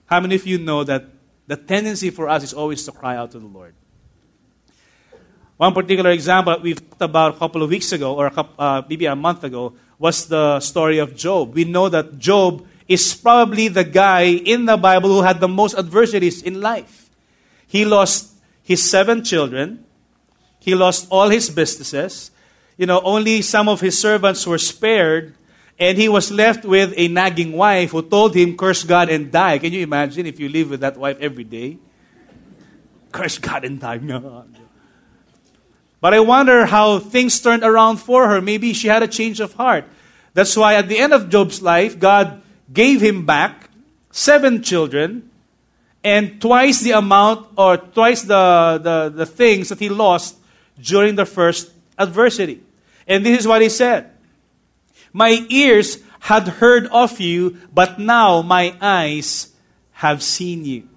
[0.07, 1.05] how many of you know that
[1.46, 3.74] the tendency for us is always to cry out to the Lord?
[5.57, 8.83] One particular example we've talked about a couple of weeks ago, or a couple, uh,
[8.88, 11.55] maybe a month ago, was the story of Job.
[11.55, 15.77] We know that Job is probably the guy in the Bible who had the most
[15.77, 17.11] adversities in life.
[17.67, 18.33] He lost
[18.63, 19.85] his seven children,
[20.61, 22.31] he lost all his businesses.
[22.77, 25.35] You know, only some of his servants were spared,
[25.79, 29.59] and he was left with a nagging wife who told him, Curse God and die.
[29.59, 31.79] Can you imagine if you live with that wife every day?
[33.11, 33.99] Curse God and die.
[36.01, 38.41] But I wonder how things turned around for her.
[38.41, 39.85] Maybe she had a change of heart.
[40.35, 43.71] That's why at the end of Job's life, God gave him back
[44.11, 45.31] seven children
[46.05, 50.37] and twice the amount or twice the, the, the things that he lost
[50.81, 52.63] during the first adversity.
[53.07, 54.11] And this is what he said
[55.13, 59.53] My ears had heard of you, but now my eyes
[59.93, 60.89] have seen you.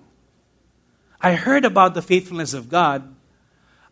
[1.19, 3.13] I heard about the faithfulness of God,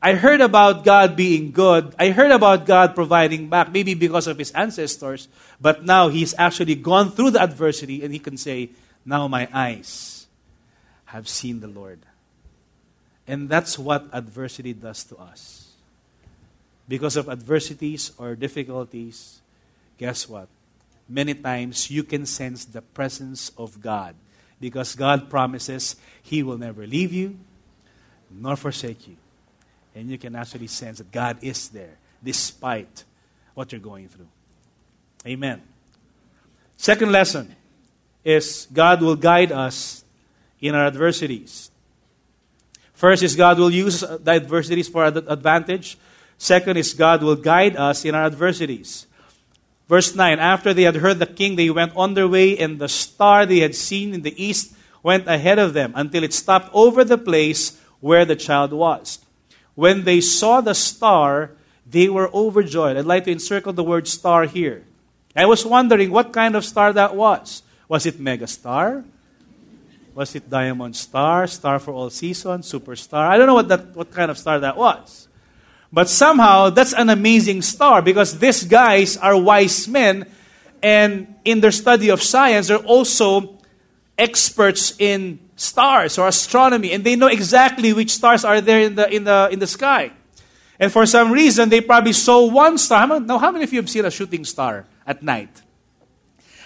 [0.02, 1.94] I heard about God being good.
[2.00, 5.28] I heard about God providing back, maybe because of his ancestors.
[5.60, 8.70] But now he's actually gone through the adversity and he can say,
[9.06, 10.28] Now my eyes
[11.06, 12.00] have seen the Lord.
[13.28, 15.74] And that's what adversity does to us.
[16.88, 19.42] Because of adversities or difficulties,
[19.98, 20.48] guess what?
[21.10, 24.16] Many times you can sense the presence of God.
[24.62, 27.38] Because God promises He will never leave you
[28.32, 29.18] nor forsake you
[29.96, 33.04] and you can actually sense that God is there despite
[33.54, 34.28] what you're going through.
[35.26, 35.62] Amen.
[36.78, 37.56] Second lesson
[38.24, 40.04] is God will guide us
[40.62, 41.72] in our adversities.
[42.94, 45.98] First is God will use the adversities for our advantage.
[46.38, 49.08] Second is God will guide us in our adversities.
[49.88, 52.88] Verse 9 After they had heard the king, they went on their way, and the
[52.88, 57.04] star they had seen in the east went ahead of them until it stopped over
[57.04, 59.20] the place where the child was.
[59.80, 61.52] When they saw the star,
[61.88, 62.98] they were overjoyed.
[62.98, 64.84] I'd like to encircle the word star here.
[65.34, 67.64] I was wondering what kind of star that was.
[67.88, 69.06] Was it megastar?
[70.14, 73.24] Was it diamond star, star for all seasons, superstar?
[73.24, 75.30] I don't know what, that, what kind of star that was.
[75.94, 80.28] But somehow, that's an amazing star because these guys are wise men
[80.84, 83.58] and in their study of science, they're also
[84.20, 89.10] experts in stars or astronomy, and they know exactly which stars are there in the,
[89.14, 90.12] in the, in the sky.
[90.80, 93.20] And for some reason, they probably saw one star.
[93.20, 95.50] Now, how many of you have seen a shooting star at night?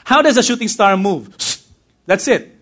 [0.03, 1.35] How does a shooting star move?
[2.05, 2.55] That's it.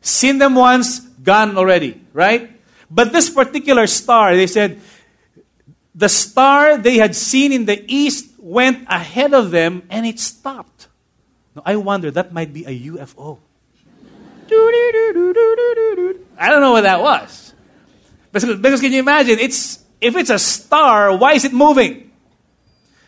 [0.00, 2.50] Seen them once, gone already, right?
[2.90, 4.80] But this particular star, they said,
[5.94, 10.88] the star they had seen in the east went ahead of them and it stopped.
[11.54, 13.38] Now, I wonder, that might be a UFO.
[16.38, 17.54] I don't know what that was.
[18.32, 19.38] Because, can you imagine?
[19.38, 22.10] It's if it's a star, why is it moving?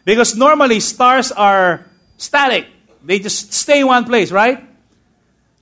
[0.04, 2.66] Because normally stars are static.
[3.02, 4.64] They just stay in one place, right?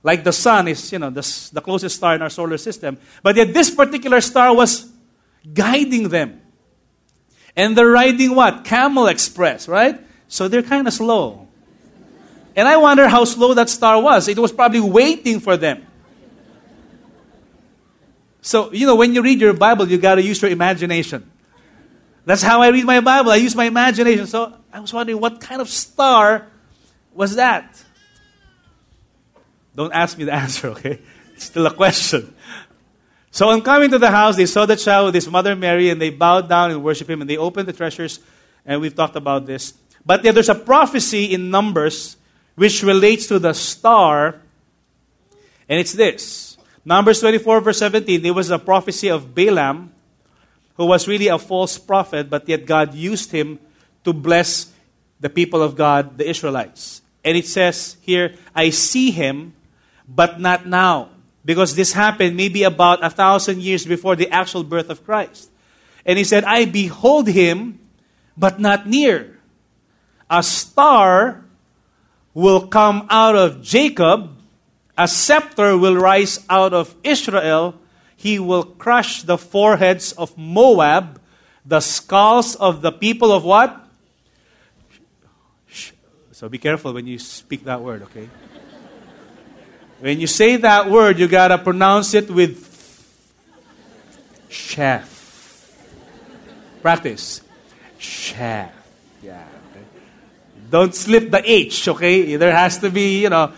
[0.03, 2.97] Like the sun is, you know, the, the closest star in our solar system.
[3.23, 4.91] But yet this particular star was
[5.53, 6.41] guiding them.
[7.55, 8.65] And they're riding what?
[8.65, 9.99] Camel Express, right?
[10.27, 11.42] So they're kind of slow.
[12.55, 14.27] And I wonder how slow that star was.
[14.27, 15.87] It was probably waiting for them.
[18.41, 21.31] So, you know, when you read your Bible, you got to use your imagination.
[22.25, 23.31] That's how I read my Bible.
[23.31, 24.27] I use my imagination.
[24.27, 26.47] So I was wondering what kind of star
[27.13, 27.81] was that?
[29.75, 30.99] Don't ask me the answer, okay?
[31.35, 32.35] It's still a question.
[33.31, 35.99] So on coming to the house, they saw the child with his mother Mary, and
[35.99, 38.19] they bowed down and worshiped him, and they opened the treasures,
[38.65, 39.73] and we've talked about this.
[40.05, 42.17] But there's a prophecy in Numbers
[42.55, 44.39] which relates to the star,
[45.67, 46.57] and it's this.
[46.85, 49.91] Numbers 24, verse 17, It was a prophecy of Balaam,
[50.75, 53.59] who was really a false prophet, but yet God used him
[54.03, 54.71] to bless
[55.19, 57.01] the people of God, the Israelites.
[57.23, 59.53] And it says here, I see him,
[60.07, 61.09] but not now.
[61.45, 65.49] Because this happened maybe about a thousand years before the actual birth of Christ.
[66.05, 67.79] And he said, I behold him,
[68.35, 69.39] but not near.
[70.29, 71.42] A star
[72.33, 74.35] will come out of Jacob,
[74.97, 77.75] a scepter will rise out of Israel.
[78.15, 81.19] He will crush the foreheads of Moab,
[81.65, 83.79] the skulls of the people of what?
[86.31, 88.29] So be careful when you speak that word, okay?
[89.99, 92.69] when you say that word, you gotta pronounce it with
[94.49, 95.09] chef.
[96.81, 97.41] Practice.
[97.97, 98.73] Chef.
[99.21, 99.47] Yeah.
[100.69, 102.35] Don't slip the H, okay?
[102.35, 103.53] There has to be, you know.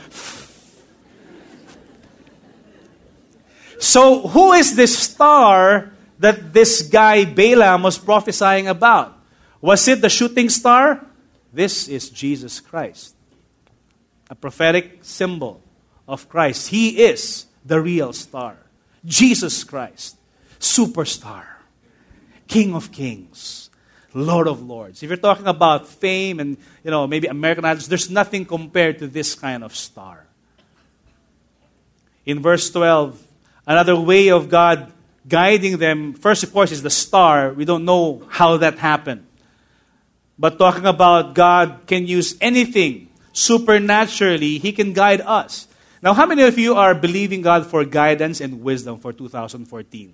[3.80, 9.18] So, who is this star that this guy Balaam was prophesying about?
[9.62, 11.06] Was it the shooting star?
[11.54, 13.16] This is Jesus Christ,
[14.30, 15.62] a prophetic symbol
[16.08, 16.68] of Christ.
[16.68, 18.58] He is the real star.
[19.06, 20.18] Jesus Christ,
[20.60, 21.46] superstar,
[22.48, 23.65] King of Kings,
[24.16, 25.04] Lord of Lords.
[25.04, 29.08] If you're talking about fame and you know maybe American idols, there's nothing compared to
[29.08, 30.26] this kind of star.
[32.26, 33.22] In verse 12,
[33.68, 34.92] another way of God
[35.28, 37.52] guiding them, first, of course, is the star.
[37.52, 39.28] We don't know how that happened.
[40.40, 45.68] But talking about God can use anything supernaturally, He can guide us.
[46.02, 50.14] Now, how many of you are believing God for guidance and wisdom for 2014?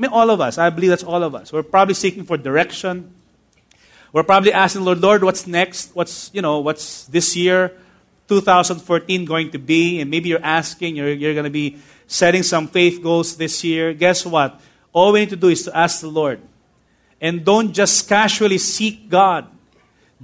[0.00, 0.56] I mean, all of us.
[0.56, 1.52] I believe that's all of us.
[1.52, 3.12] We're probably seeking for direction.
[4.14, 5.94] We're probably asking Lord, Lord, what's next?
[5.94, 7.76] What's, you know, what's this year,
[8.26, 10.00] 2014 going to be?
[10.00, 11.76] And maybe you're asking, you're, you're going to be
[12.06, 14.58] setting some faith goals this year, guess what?
[14.94, 16.40] All we need to do is to ask the Lord.
[17.20, 19.48] And don't just casually seek God.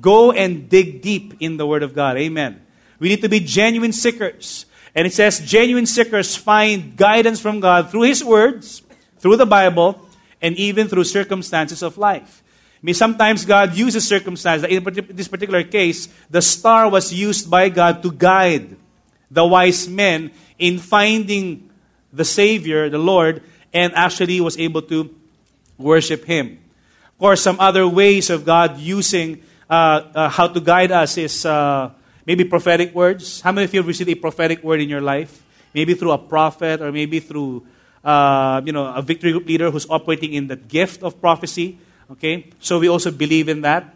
[0.00, 2.16] Go and dig deep in the Word of God.
[2.16, 2.64] Amen.
[2.98, 4.64] We need to be genuine seekers.
[4.94, 8.80] And it says genuine seekers find guidance from God through His words,
[9.26, 9.98] through the Bible,
[10.40, 12.44] and even through circumstances of life.
[12.74, 14.70] I mean, sometimes God uses circumstances.
[14.70, 14.84] In
[15.16, 18.76] this particular case, the star was used by God to guide
[19.28, 21.68] the wise men in finding
[22.12, 23.42] the Savior, the Lord,
[23.74, 25.12] and actually was able to
[25.76, 26.62] worship Him.
[27.10, 31.44] Of course, some other ways of God using uh, uh, how to guide us is
[31.44, 31.90] uh,
[32.24, 33.40] maybe prophetic words.
[33.40, 35.42] How many of you have received a prophetic word in your life?
[35.74, 37.66] Maybe through a prophet or maybe through
[38.06, 41.78] uh, you know, a victory group leader who's operating in the gift of prophecy.
[42.12, 42.48] Okay?
[42.60, 43.92] So we also believe in that.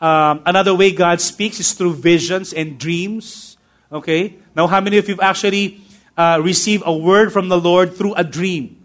[0.00, 3.56] Um, another way God speaks is through visions and dreams.
[3.90, 4.36] Okay?
[4.54, 5.80] Now, how many of you have actually
[6.18, 8.84] uh, receive a word from the Lord through a dream.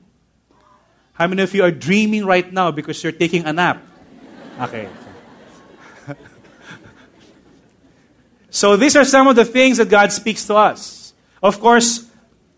[1.13, 3.81] How many of you are dreaming right now because you're taking a nap?
[4.61, 4.87] Okay.
[8.51, 11.13] so these are some of the things that God speaks to us.
[11.41, 12.07] Of course,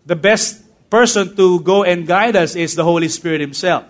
[0.04, 0.62] the best
[0.96, 3.84] person to go and guide us is the Holy Spirit Himself.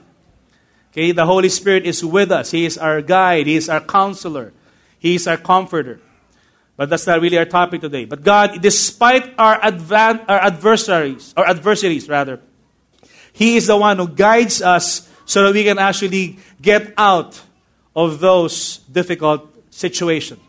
[0.91, 2.51] Okay, the Holy Spirit is with us.
[2.51, 3.47] He is our guide.
[3.47, 4.53] He is our counselor.
[4.99, 6.01] He is our comforter.
[6.77, 8.07] But that's not really our topic today.
[8.07, 12.41] But God, despite our, advan- our adversaries, or adversities rather,
[13.33, 17.41] He is the one who guides us so that we can actually get out
[17.95, 20.41] of those difficult situations.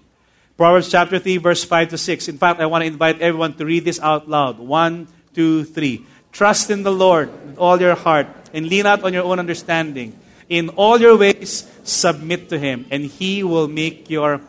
[0.57, 2.27] Proverbs chapter 3, verse 5 to 6.
[2.29, 4.57] In fact, I want to invite everyone to read this out loud.
[4.57, 6.03] One, two, three.
[6.31, 10.17] Trust in the Lord with all your heart and lean out on your own understanding.
[10.49, 14.41] In all your ways, submit to Him, and He will make your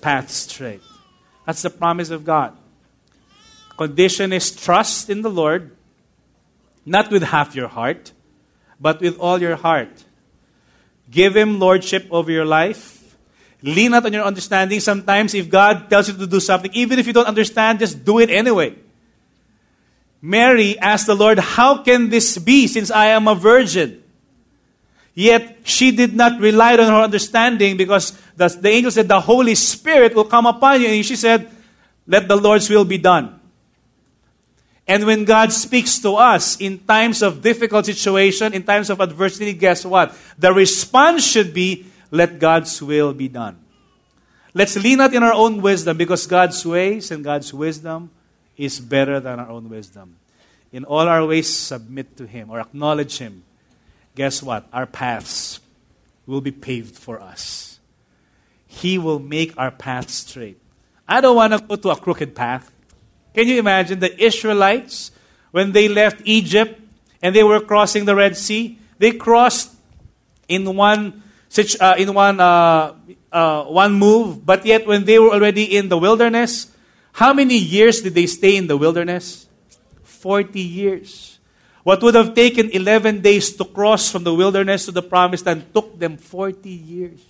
[0.00, 0.82] path straight.
[1.46, 2.56] That's the promise of God.
[3.76, 5.74] Condition is trust in the Lord,
[6.84, 8.12] not with half your heart,
[8.78, 10.04] but with all your heart.
[11.10, 13.16] Give Him lordship over your life.
[13.62, 14.78] Lean not on your understanding.
[14.80, 18.18] Sometimes, if God tells you to do something, even if you don't understand, just do
[18.18, 18.76] it anyway.
[20.24, 24.02] Mary asked the Lord, How can this be since I am a virgin?
[25.12, 29.54] Yet she did not rely on her understanding because the, the angel said, The Holy
[29.54, 30.88] Spirit will come upon you.
[30.88, 31.50] And she said,
[32.06, 33.38] Let the Lord's will be done.
[34.88, 39.52] And when God speaks to us in times of difficult situation, in times of adversity,
[39.52, 40.16] guess what?
[40.38, 43.58] The response should be, Let God's will be done.
[44.54, 48.08] Let's lean not in our own wisdom because God's ways and God's wisdom
[48.56, 50.16] is better than our own wisdom.
[50.72, 53.44] In all our ways, submit to Him or acknowledge Him
[54.14, 54.66] guess what?
[54.72, 55.60] Our paths
[56.26, 57.78] will be paved for us.
[58.66, 60.58] He will make our path straight.
[61.06, 62.70] I don't want to go to a crooked path.
[63.34, 65.10] Can you imagine the Israelites
[65.50, 66.80] when they left Egypt
[67.20, 68.78] and they were crossing the Red Sea?
[68.98, 69.74] They crossed
[70.48, 71.22] in one
[71.80, 72.94] uh, in one uh,
[73.30, 76.73] uh, one move, but yet when they were already in the wilderness,
[77.14, 79.46] how many years did they stay in the wilderness?
[80.02, 81.38] Forty years.
[81.84, 85.72] What would have taken 11 days to cross from the wilderness to the promised land
[85.72, 87.20] took them 40 years.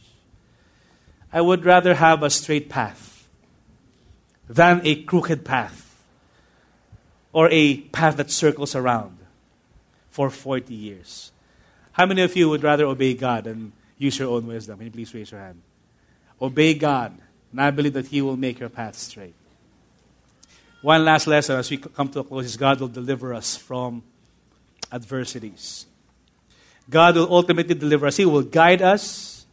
[1.30, 3.28] I would rather have a straight path
[4.48, 6.02] than a crooked path
[7.32, 9.18] or a path that circles around
[10.08, 11.30] for 40 years.
[11.92, 14.78] How many of you would rather obey God and use your own wisdom?
[14.78, 15.60] Can you please raise your hand?
[16.40, 17.18] Obey God,
[17.50, 19.34] and I believe that He will make your path straight.
[20.84, 24.02] One last lesson as we come to a close is God will deliver us from
[24.92, 25.86] adversities.
[26.90, 28.18] God will ultimately deliver us.
[28.18, 29.46] He will guide us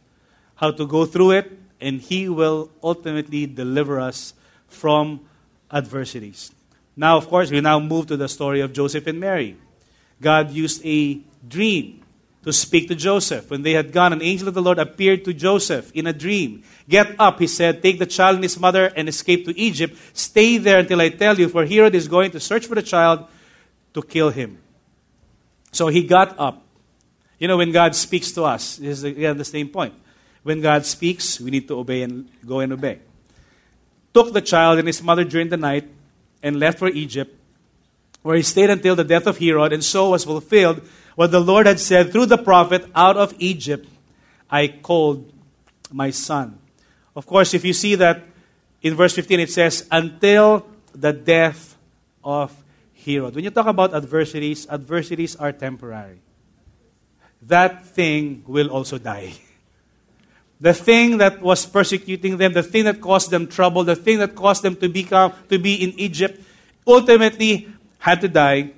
[0.56, 4.34] how to go through it, and He will ultimately deliver us
[4.68, 5.20] from
[5.72, 6.52] adversities.
[6.94, 9.56] Now, of course, we now move to the story of Joseph and Mary.
[10.20, 11.18] God used a
[11.48, 12.01] dream
[12.44, 13.50] to speak to Joseph.
[13.50, 16.64] When they had gone, an angel of the Lord appeared to Joseph in a dream.
[16.88, 19.96] Get up, he said, take the child and his mother and escape to Egypt.
[20.12, 23.26] Stay there until I tell you, for Herod is going to search for the child
[23.94, 24.58] to kill him.
[25.70, 26.62] So he got up.
[27.38, 29.94] You know, when God speaks to us, this is again the same point.
[30.42, 32.98] When God speaks, we need to obey and go and obey.
[34.14, 35.88] Took the child and his mother during the night
[36.42, 37.34] and left for Egypt,
[38.22, 40.82] where he stayed until the death of Herod, and so was fulfilled
[41.14, 43.88] what the Lord had said through the prophet, Out of Egypt
[44.50, 45.32] I called
[45.90, 46.58] my son.
[47.14, 48.22] Of course, if you see that
[48.80, 51.76] in verse 15, it says, Until the death
[52.24, 52.52] of
[53.04, 53.34] Herod.
[53.34, 56.20] When you talk about adversities, adversities are temporary.
[57.42, 59.34] That thing will also die.
[60.62, 64.36] The thing that was persecuting them, the thing that caused them trouble, the thing that
[64.36, 66.38] caused them to become to be in Egypt,
[66.86, 67.66] ultimately
[67.98, 68.70] had to die,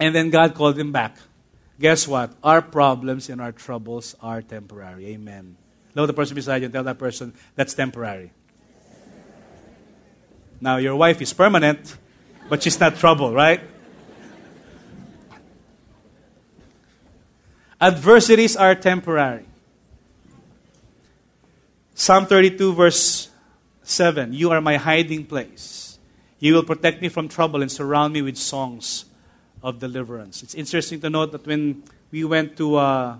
[0.00, 1.18] and then God called them back.
[1.82, 2.30] Guess what?
[2.44, 5.18] Our problems and our troubles are temporary.
[5.18, 5.56] Amen.
[5.96, 8.30] Look the person beside you and tell that person that's temporary.
[10.60, 11.96] Now your wife is permanent,
[12.48, 13.60] but she's not trouble, right?
[17.80, 19.44] Adversities are temporary.
[21.96, 23.28] Psalm 32, verse
[23.82, 25.98] 7 You are my hiding place.
[26.38, 29.06] You will protect me from trouble and surround me with songs
[29.62, 30.42] of deliverance.
[30.42, 33.16] It's interesting to note that when we went to uh,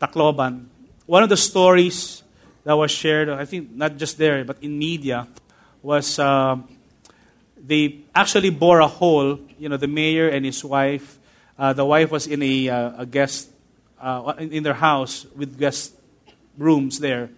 [0.00, 0.66] Tacloban,
[1.06, 2.22] one of the stories
[2.64, 5.26] that was shared, I think not just there, but in media,
[5.82, 6.56] was uh,
[7.56, 9.38] they actually bore a hole.
[9.58, 11.18] You know, the mayor and his wife.
[11.58, 13.50] Uh, the wife was in a, uh, a guest
[14.00, 15.94] uh, in, in their house with guest
[16.58, 17.30] rooms there,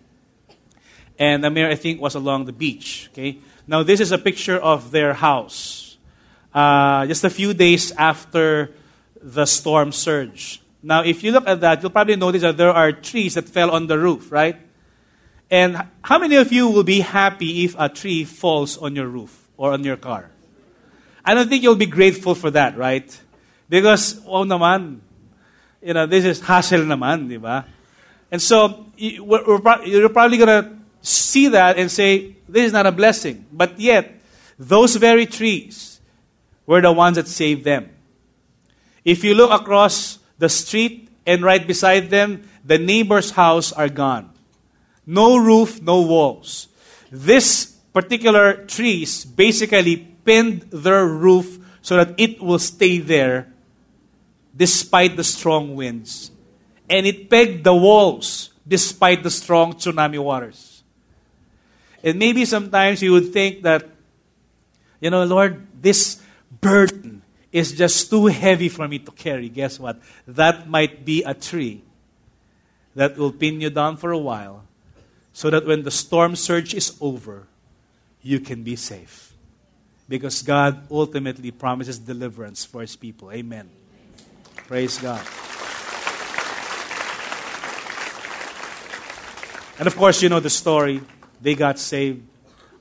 [1.19, 3.09] and the mayor I think was along the beach.
[3.13, 5.84] Okay, now this is a picture of their house,
[6.55, 8.71] uh, just a few days after
[9.21, 10.63] the storm surge.
[10.83, 13.71] Now, if you look at that, you'll probably notice that there are trees that fell
[13.71, 14.57] on the roof, right?
[15.51, 19.45] And how many of you will be happy if a tree falls on your roof?
[19.57, 20.31] or on your car.
[21.25, 23.09] I don't think you'll be grateful for that, right?
[23.69, 25.01] Because, oh naman,
[25.83, 27.67] you know, this is hassle naman, di ba?
[28.31, 29.59] And so, you're
[30.11, 33.47] probably going to see that and say, this is not a blessing.
[33.53, 34.21] But yet,
[34.59, 35.94] those very trees
[36.67, 37.91] were the ones that saved them.
[39.05, 44.31] If you look across the street and right beside them, the neighbor's house are gone.
[45.07, 46.69] No roof, no walls.
[47.11, 53.53] This particular trees basically pinned their roof so that it will stay there
[54.57, 56.31] despite the strong winds.
[56.89, 60.83] And it pegged the walls despite the strong tsunami waters.
[62.03, 63.89] And maybe sometimes you would think that,
[65.01, 66.21] you know, Lord, this
[66.65, 67.21] burden
[67.53, 69.49] is just too heavy for me to carry.
[69.49, 70.01] Guess what?
[70.27, 71.85] That might be a tree
[72.97, 74.65] that will pin you down for a while
[75.33, 77.47] so that when the storm surge is over,
[78.23, 79.33] you can be safe.
[80.09, 83.31] Because God ultimately promises deliverance for his people.
[83.31, 83.69] Amen.
[84.67, 85.21] Praise God.
[89.79, 91.01] And of course, you know the story.
[91.41, 92.23] They got saved.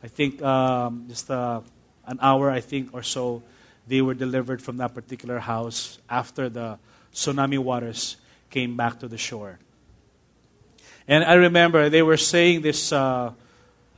[0.04, 1.62] I think um, just uh,
[2.06, 3.42] an hour, I think, or so,
[3.88, 6.78] they were delivered from that particular house after the
[7.14, 8.18] tsunami waters
[8.50, 9.60] came back to the shore.
[11.08, 13.34] And I remember they were saying this uh,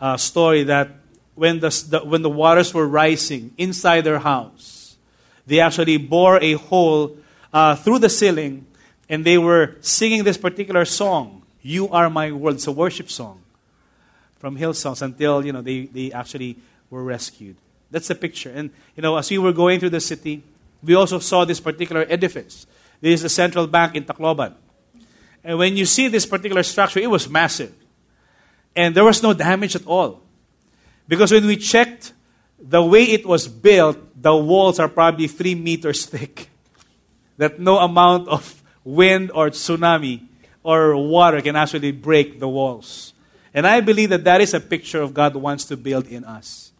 [0.02, 0.90] uh, story that
[1.36, 4.98] when the, the, when the waters were rising inside their house.
[5.46, 7.18] They actually bore a hole
[7.54, 8.66] uh, through the ceiling
[9.10, 12.56] and they were singing this particular song, You Are My World.
[12.56, 13.42] It's a worship song
[14.40, 16.58] from Hillsongs until, you know, they, they actually
[16.90, 17.58] were rescued.
[17.96, 18.52] That's the picture.
[18.54, 20.44] And, you know, as we were going through the city,
[20.84, 22.68] we also saw this particular edifice.
[23.00, 24.54] This is the central bank in Tacloban.
[25.46, 27.74] And when you see this particular structure, it was massive.
[28.76, 30.22] And there was no damage at all.
[31.08, 32.12] Because when we checked
[32.60, 36.50] the way it was built, the walls are probably three meters thick.
[37.38, 40.28] That no amount of wind or tsunami
[40.64, 43.14] or water can actually break the walls.
[43.54, 46.74] And I believe that that is a picture of God wants to build in us.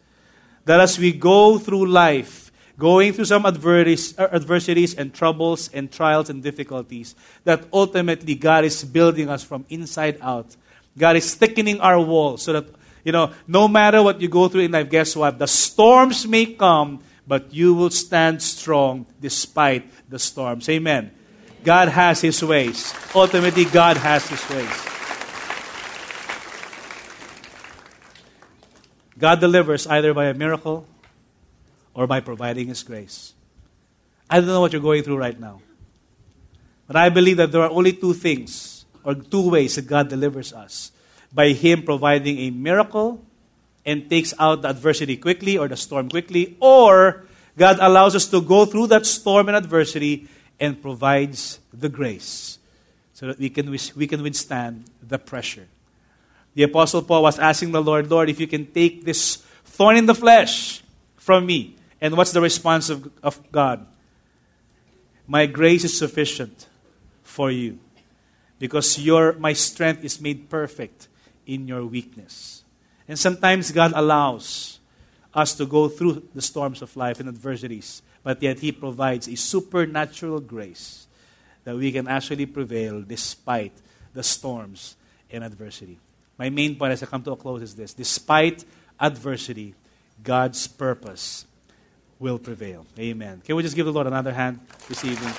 [0.66, 6.28] That as we go through life, going through some uh, adversities and troubles and trials
[6.28, 7.14] and difficulties,
[7.44, 10.54] that ultimately God is building us from inside out.
[10.98, 12.66] God is thickening our walls so that
[13.06, 15.38] you know, no matter what you go through in life, guess what?
[15.38, 20.68] The storms may come, but you will stand strong despite the storms.
[20.68, 21.12] Amen.
[21.62, 22.92] God has His ways.
[23.14, 24.95] Ultimately, God has His ways.
[29.18, 30.86] God delivers either by a miracle
[31.94, 33.32] or by providing His grace.
[34.28, 35.60] I don't know what you're going through right now.
[36.86, 40.52] But I believe that there are only two things, or two ways that God delivers
[40.52, 40.92] us
[41.32, 43.24] by Him providing a miracle
[43.84, 47.24] and takes out the adversity quickly or the storm quickly, or
[47.56, 50.28] God allows us to go through that storm and adversity
[50.60, 52.58] and provides the grace
[53.14, 55.68] so that we can, we can withstand the pressure.
[56.56, 59.36] The Apostle Paul was asking the Lord, Lord, if you can take this
[59.66, 60.82] thorn in the flesh
[61.18, 61.76] from me.
[62.00, 63.86] And what's the response of, of God?
[65.26, 66.66] My grace is sufficient
[67.22, 67.78] for you
[68.58, 71.08] because your, my strength is made perfect
[71.44, 72.64] in your weakness.
[73.06, 74.78] And sometimes God allows
[75.34, 79.36] us to go through the storms of life and adversities, but yet He provides a
[79.36, 81.06] supernatural grace
[81.64, 83.74] that we can actually prevail despite
[84.14, 84.96] the storms
[85.30, 85.98] and adversity.
[86.38, 88.64] My main point as I come to a close is this despite
[89.00, 89.74] adversity,
[90.22, 91.46] God's purpose
[92.18, 92.86] will prevail.
[92.98, 93.42] Amen.
[93.44, 95.32] Can we just give the Lord another hand this evening?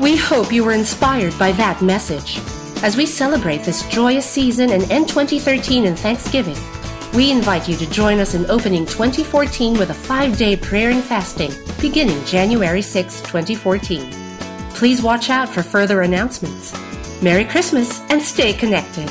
[0.00, 2.40] We hope you were inspired by that message.
[2.82, 6.56] As we celebrate this joyous season and end 2013 in Thanksgiving,
[7.14, 11.02] we invite you to join us in opening 2014 with a five day prayer and
[11.02, 14.10] fasting beginning January 6, 2014.
[14.70, 16.74] Please watch out for further announcements.
[17.22, 19.08] Merry Christmas and stay connected.